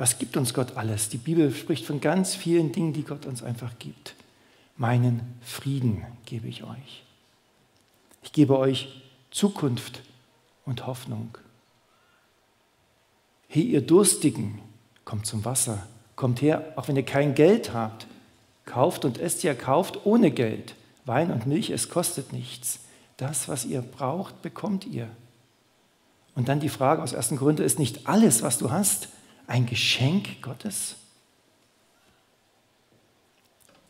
Was 0.00 0.16
gibt 0.16 0.38
uns 0.38 0.54
Gott 0.54 0.78
alles? 0.78 1.10
Die 1.10 1.18
Bibel 1.18 1.52
spricht 1.52 1.84
von 1.84 2.00
ganz 2.00 2.34
vielen 2.34 2.72
Dingen, 2.72 2.94
die 2.94 3.02
Gott 3.02 3.26
uns 3.26 3.42
einfach 3.42 3.78
gibt. 3.78 4.14
Meinen 4.78 5.20
Frieden 5.42 6.06
gebe 6.24 6.48
ich 6.48 6.64
euch. 6.64 7.04
Ich 8.22 8.32
gebe 8.32 8.58
euch 8.58 9.02
Zukunft 9.30 10.00
und 10.64 10.86
Hoffnung. 10.86 11.36
Hey, 13.46 13.62
ihr 13.62 13.82
Durstigen, 13.82 14.62
kommt 15.04 15.26
zum 15.26 15.44
Wasser. 15.44 15.86
Kommt 16.16 16.40
her, 16.40 16.72
auch 16.76 16.88
wenn 16.88 16.96
ihr 16.96 17.04
kein 17.04 17.34
Geld 17.34 17.74
habt. 17.74 18.06
Kauft 18.64 19.04
und 19.04 19.18
esst 19.18 19.44
ihr, 19.44 19.54
kauft 19.54 20.06
ohne 20.06 20.30
Geld. 20.30 20.76
Wein 21.04 21.30
und 21.30 21.44
Milch, 21.44 21.68
es 21.68 21.90
kostet 21.90 22.32
nichts. 22.32 22.80
Das, 23.18 23.50
was 23.50 23.66
ihr 23.66 23.82
braucht, 23.82 24.40
bekommt 24.40 24.86
ihr. 24.86 25.10
Und 26.34 26.48
dann 26.48 26.58
die 26.58 26.70
Frage 26.70 27.02
aus 27.02 27.12
ersten 27.12 27.36
Gründen, 27.36 27.60
ist 27.60 27.78
nicht 27.78 28.08
alles, 28.08 28.40
was 28.40 28.56
du 28.56 28.70
hast, 28.70 29.10
ein 29.50 29.66
Geschenk 29.66 30.40
Gottes? 30.42 30.94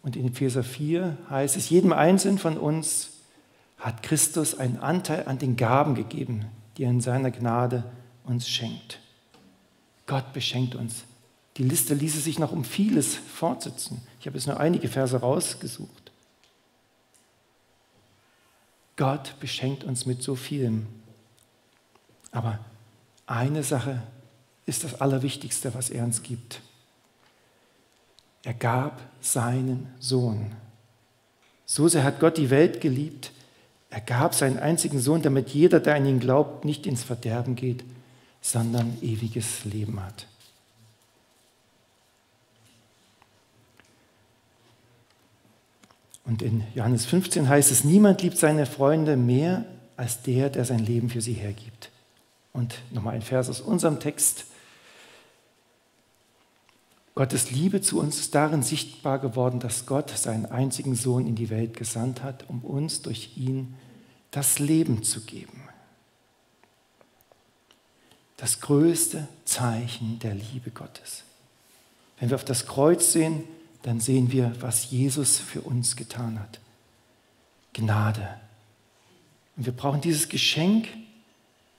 Und 0.02 0.16
in 0.16 0.26
Epheser 0.26 0.64
4 0.64 1.18
heißt 1.28 1.56
es, 1.56 1.68
jedem 1.68 1.92
Einzelnen 1.92 2.38
von 2.38 2.56
uns 2.56 3.10
hat 3.78 4.02
Christus 4.02 4.58
einen 4.58 4.78
Anteil 4.78 5.28
an 5.28 5.38
den 5.38 5.56
Gaben 5.56 5.94
gegeben, 5.94 6.46
die 6.76 6.84
er 6.84 6.90
in 6.90 7.02
seiner 7.02 7.30
Gnade 7.30 7.84
uns 8.24 8.48
schenkt. 8.48 9.00
Gott 10.06 10.32
beschenkt 10.32 10.74
uns. 10.74 11.04
Die 11.58 11.62
Liste 11.62 11.92
ließe 11.92 12.20
sich 12.20 12.38
noch 12.38 12.52
um 12.52 12.64
vieles 12.64 13.16
fortsetzen. 13.16 14.00
Ich 14.18 14.26
habe 14.26 14.38
jetzt 14.38 14.46
nur 14.46 14.58
einige 14.58 14.88
Verse 14.88 15.16
rausgesucht. 15.16 16.10
Gott 18.96 19.34
beschenkt 19.40 19.84
uns 19.84 20.06
mit 20.06 20.22
so 20.22 20.36
vielem. 20.36 20.86
Aber 22.32 22.58
eine 23.26 23.62
Sache 23.62 24.02
ist 24.66 24.84
das 24.84 25.00
Allerwichtigste, 25.00 25.74
was 25.74 25.90
er 25.90 26.04
uns 26.04 26.22
gibt. 26.22 26.60
Er 28.42 28.54
gab 28.54 29.00
seinen 29.20 29.92
Sohn. 29.98 30.52
So 31.66 31.88
sehr 31.88 32.04
hat 32.04 32.20
Gott 32.20 32.38
die 32.38 32.50
Welt 32.50 32.80
geliebt. 32.80 33.32
Er 33.90 34.00
gab 34.00 34.34
seinen 34.34 34.58
einzigen 34.58 35.00
Sohn, 35.00 35.22
damit 35.22 35.50
jeder, 35.50 35.80
der 35.80 35.96
an 35.96 36.06
ihn 36.06 36.20
glaubt, 36.20 36.64
nicht 36.64 36.86
ins 36.86 37.02
Verderben 37.02 37.56
geht, 37.56 37.84
sondern 38.40 38.96
ewiges 39.02 39.64
Leben 39.64 40.00
hat. 40.02 40.26
Und 46.24 46.42
in 46.42 46.62
Johannes 46.74 47.06
15 47.06 47.48
heißt 47.48 47.72
es, 47.72 47.82
niemand 47.82 48.22
liebt 48.22 48.38
seine 48.38 48.64
Freunde 48.66 49.16
mehr 49.16 49.64
als 49.96 50.22
der, 50.22 50.48
der 50.48 50.64
sein 50.64 50.78
Leben 50.78 51.10
für 51.10 51.20
sie 51.20 51.32
hergibt. 51.32 51.90
Und 52.52 52.78
nochmal 52.90 53.14
ein 53.14 53.22
Vers 53.22 53.50
aus 53.50 53.60
unserem 53.60 54.00
Text. 54.00 54.46
Gottes 57.20 57.50
Liebe 57.50 57.82
zu 57.82 58.00
uns 58.00 58.18
ist 58.18 58.34
darin 58.34 58.62
sichtbar 58.62 59.18
geworden, 59.18 59.60
dass 59.60 59.84
Gott 59.84 60.08
seinen 60.08 60.46
einzigen 60.46 60.94
Sohn 60.94 61.26
in 61.26 61.34
die 61.34 61.50
Welt 61.50 61.76
gesandt 61.76 62.22
hat, 62.22 62.48
um 62.48 62.64
uns 62.64 63.02
durch 63.02 63.36
ihn 63.36 63.74
das 64.30 64.58
Leben 64.58 65.02
zu 65.02 65.20
geben. 65.20 65.60
Das 68.38 68.62
größte 68.62 69.28
Zeichen 69.44 70.18
der 70.20 70.34
Liebe 70.34 70.70
Gottes. 70.70 71.24
Wenn 72.18 72.30
wir 72.30 72.36
auf 72.36 72.44
das 72.46 72.64
Kreuz 72.64 73.12
sehen, 73.12 73.44
dann 73.82 74.00
sehen 74.00 74.32
wir, 74.32 74.54
was 74.62 74.90
Jesus 74.90 75.38
für 75.38 75.60
uns 75.60 75.96
getan 75.96 76.40
hat. 76.40 76.58
Gnade. 77.74 78.40
Und 79.58 79.66
wir 79.66 79.74
brauchen 79.74 80.00
dieses 80.00 80.30
Geschenk 80.30 80.88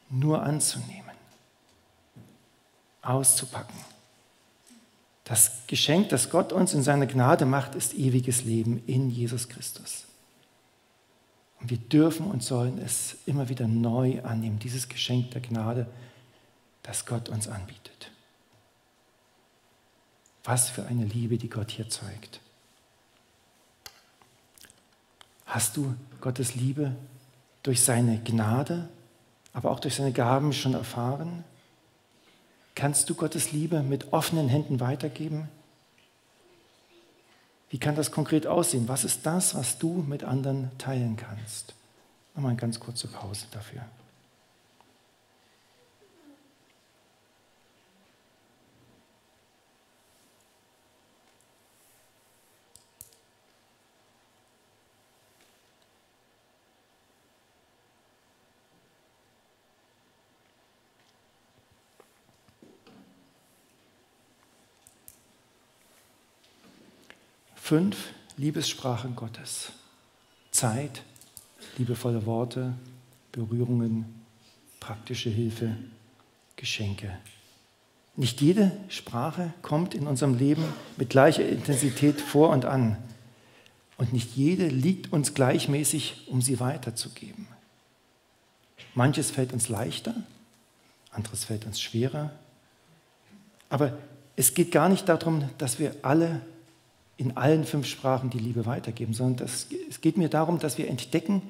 nur 0.08 0.44
anzunehmen, 0.44 1.16
auszupacken. 3.02 3.91
Das 5.24 5.68
Geschenk, 5.68 6.10
das 6.10 6.30
Gott 6.30 6.52
uns 6.52 6.74
in 6.74 6.84
seiner 6.84 7.06
Gnade 7.06 7.46
macht, 7.46 7.76
ist 7.76 7.94
ewiges 7.94 8.44
Leben 8.44 8.84
in 8.88 9.10
Jesus 9.10 9.50
Christus. 9.50 10.06
Und 11.60 11.70
wir 11.70 11.78
dürfen 11.78 12.26
und 12.26 12.44
sollen 12.44 12.80
es 12.80 13.18
immer 13.26 13.48
wieder 13.50 13.68
neu 13.68 14.24
annehmen, 14.24 14.58
dieses 14.58 14.90
Geschenk 14.90 15.32
der 15.32 15.42
Gnade, 15.42 15.88
das 16.82 17.06
Gott 17.06 17.30
uns 17.30 17.48
anbietet. 17.48 18.12
Was 20.44 20.70
für 20.70 20.88
eine 20.88 21.06
Liebe, 21.06 21.38
die 21.38 21.50
Gott 21.50 21.70
hier 21.70 21.88
zeigt. 21.88 22.40
Hast 25.46 25.78
du 25.78 25.94
Gottes 26.20 26.56
Liebe 26.56 26.96
durch 27.62 27.84
seine 27.84 28.20
Gnade, 28.24 28.90
aber 29.54 29.70
auch 29.70 29.80
durch 29.80 29.96
seine 29.96 30.14
Gaben 30.14 30.54
schon 30.54 30.74
erfahren? 30.74 31.44
Kannst 32.76 33.10
du 33.10 33.16
Gottes 33.16 33.52
Liebe 33.52 33.82
mit 33.84 34.14
offenen 34.14 34.48
Händen 34.48 34.80
weitergeben? 34.80 35.50
Wie 37.70 37.78
kann 37.78 37.96
das 37.96 38.12
konkret 38.12 38.48
aussehen? 38.48 38.88
Was 38.88 39.04
ist 39.04 39.26
das, 39.26 39.56
was 39.56 39.78
du 39.78 40.04
mit 40.08 40.24
anderen 40.24 40.72
teilen 40.78 41.16
kannst? 41.16 41.74
Mal 42.36 42.50
eine 42.50 42.58
ganz 42.58 42.80
kurze 42.80 43.08
Pause 43.08 43.46
dafür. 43.52 43.82
Fünf 67.72 68.10
Liebessprachen 68.36 69.16
Gottes. 69.16 69.72
Zeit, 70.52 71.04
liebevolle 71.78 72.26
Worte, 72.26 72.74
Berührungen, 73.32 74.04
praktische 74.82 75.30
Hilfe, 75.30 75.78
Geschenke. 76.58 77.18
Nicht 78.18 78.42
jede 78.42 78.74
Sprache 78.90 79.54
kommt 79.62 79.96
in 79.96 80.06
unserem 80.06 80.38
Leben 80.38 80.66
mit 80.98 81.12
gleicher 81.12 81.48
Intensität 81.48 82.20
vor 82.20 82.50
und 82.50 82.66
an. 82.66 82.98
Und 83.96 84.12
nicht 84.12 84.36
jede 84.36 84.68
liegt 84.68 85.14
uns 85.14 85.34
gleichmäßig, 85.34 86.28
um 86.28 86.42
sie 86.42 86.60
weiterzugeben. 86.60 87.48
Manches 88.96 89.32
fällt 89.32 89.54
uns 89.54 89.70
leichter, 89.70 90.14
anderes 91.10 91.46
fällt 91.46 91.66
uns 91.66 91.80
schwerer. 91.80 92.34
Aber 93.70 93.98
es 94.36 94.56
geht 94.56 94.74
gar 94.74 94.90
nicht 94.90 95.08
darum, 95.08 95.50
dass 95.58 95.80
wir 95.80 95.96
alle 96.02 96.42
in 97.22 97.38
allen 97.38 97.66
fünf 97.66 97.86
Sprachen 97.86 98.32
die 98.32 98.40
Liebe 98.40 98.66
weitergeben, 98.66 99.14
sondern 99.14 99.46
das, 99.46 99.68
es 99.88 100.02
geht 100.02 100.18
mir 100.18 100.28
darum, 100.28 100.58
dass 100.58 100.80
wir 100.80 100.88
entdecken, 100.88 101.44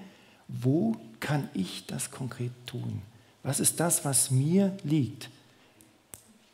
wo 0.50 0.98
kann 1.22 1.48
ich 1.54 1.86
das 1.88 2.12
konkret 2.12 2.52
tun? 2.66 3.02
Was 3.42 3.62
ist 3.62 3.80
das, 3.80 4.04
was 4.04 4.32
mir 4.32 4.76
liegt? 4.84 5.30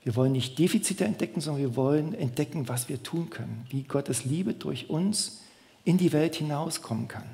Wir 0.04 0.16
wollen 0.16 0.34
nicht 0.34 0.60
Defizite 0.60 1.04
entdecken, 1.04 1.42
sondern 1.42 1.64
wir 1.64 1.76
wollen 1.76 2.14
entdecken, 2.14 2.70
was 2.70 2.90
wir 2.90 3.02
tun 3.02 3.32
können, 3.32 3.66
wie 3.70 3.82
Gottes 3.82 4.24
Liebe 4.24 4.54
durch 4.54 4.92
uns 4.92 5.42
in 5.84 5.98
die 5.98 6.14
Welt 6.14 6.36
hinauskommen 6.36 7.08
kann. 7.08 7.28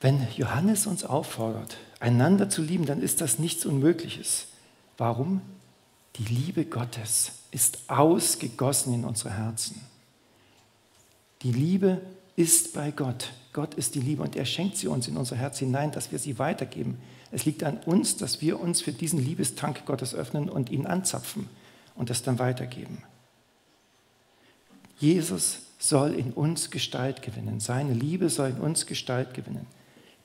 Wenn 0.00 0.26
Johannes 0.36 0.86
uns 0.86 1.04
auffordert, 1.04 1.78
einander 2.00 2.48
zu 2.50 2.62
lieben, 2.62 2.86
dann 2.86 3.00
ist 3.00 3.20
das 3.20 3.38
nichts 3.38 3.64
Unmögliches. 3.64 4.48
Warum? 4.98 5.40
Die 6.16 6.24
Liebe 6.24 6.64
Gottes 6.64 7.32
ist 7.50 7.78
ausgegossen 7.88 8.94
in 8.94 9.04
unsere 9.04 9.32
Herzen. 9.32 9.80
Die 11.42 11.52
Liebe 11.52 12.00
ist 12.36 12.74
bei 12.74 12.90
Gott. 12.90 13.32
Gott 13.52 13.74
ist 13.74 13.94
die 13.94 14.00
Liebe 14.00 14.22
und 14.22 14.36
er 14.36 14.44
schenkt 14.44 14.76
sie 14.76 14.88
uns 14.88 15.08
in 15.08 15.16
unser 15.16 15.36
Herz 15.36 15.58
hinein, 15.58 15.92
dass 15.92 16.12
wir 16.12 16.18
sie 16.18 16.38
weitergeben. 16.38 16.98
Es 17.32 17.44
liegt 17.44 17.64
an 17.64 17.78
uns, 17.78 18.16
dass 18.16 18.40
wir 18.40 18.60
uns 18.60 18.82
für 18.82 18.92
diesen 18.92 19.18
Liebestank 19.18 19.86
Gottes 19.86 20.14
öffnen 20.14 20.48
und 20.48 20.70
ihn 20.70 20.86
anzapfen 20.86 21.48
und 21.94 22.10
das 22.10 22.22
dann 22.22 22.38
weitergeben. 22.38 23.02
Jesus 24.98 25.60
soll 25.78 26.14
in 26.14 26.32
uns 26.32 26.70
Gestalt 26.70 27.22
gewinnen. 27.22 27.60
Seine 27.60 27.92
Liebe 27.92 28.28
soll 28.28 28.50
in 28.50 28.60
uns 28.60 28.86
Gestalt 28.86 29.34
gewinnen. 29.34 29.66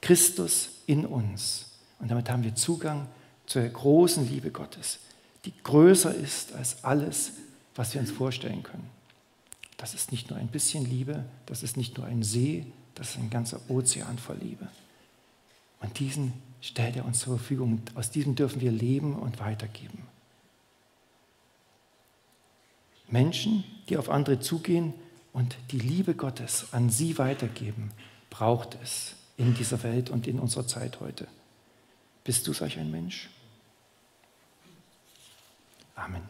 Christus 0.01 0.69
in 0.87 1.05
uns. 1.05 1.67
Und 1.99 2.09
damit 2.09 2.29
haben 2.29 2.43
wir 2.43 2.55
Zugang 2.55 3.07
zur 3.45 3.63
großen 3.63 4.27
Liebe 4.27 4.49
Gottes, 4.49 4.99
die 5.45 5.53
größer 5.63 6.13
ist 6.13 6.53
als 6.53 6.83
alles, 6.83 7.33
was 7.75 7.93
wir 7.93 8.01
uns 8.01 8.11
vorstellen 8.11 8.63
können. 8.63 8.89
Das 9.77 9.93
ist 9.93 10.11
nicht 10.11 10.29
nur 10.29 10.37
ein 10.37 10.47
bisschen 10.47 10.85
Liebe, 10.85 11.25
das 11.45 11.63
ist 11.63 11.77
nicht 11.77 11.97
nur 11.97 12.05
ein 12.05 12.23
See, 12.23 12.65
das 12.95 13.11
ist 13.11 13.17
ein 13.17 13.29
ganzer 13.29 13.59
Ozean 13.69 14.17
voll 14.17 14.37
Liebe. 14.37 14.67
Und 15.79 15.99
diesen 15.99 16.33
stellt 16.61 16.95
er 16.95 17.05
uns 17.05 17.19
zur 17.19 17.37
Verfügung. 17.37 17.81
Aus 17.95 18.11
diesem 18.11 18.35
dürfen 18.35 18.61
wir 18.61 18.71
leben 18.71 19.15
und 19.15 19.39
weitergeben. 19.39 20.03
Menschen, 23.09 23.63
die 23.89 23.97
auf 23.97 24.09
andere 24.09 24.39
zugehen 24.39 24.93
und 25.33 25.57
die 25.71 25.79
Liebe 25.79 26.13
Gottes 26.13 26.67
an 26.71 26.89
sie 26.89 27.17
weitergeben, 27.17 27.91
braucht 28.29 28.77
es 28.83 29.15
in 29.41 29.55
dieser 29.55 29.81
Welt 29.81 30.11
und 30.11 30.27
in 30.27 30.39
unserer 30.39 30.67
Zeit 30.67 30.99
heute. 30.99 31.27
Bist 32.23 32.47
du 32.47 32.53
solch 32.53 32.77
ein 32.77 32.91
Mensch? 32.91 33.27
Amen. 35.95 36.21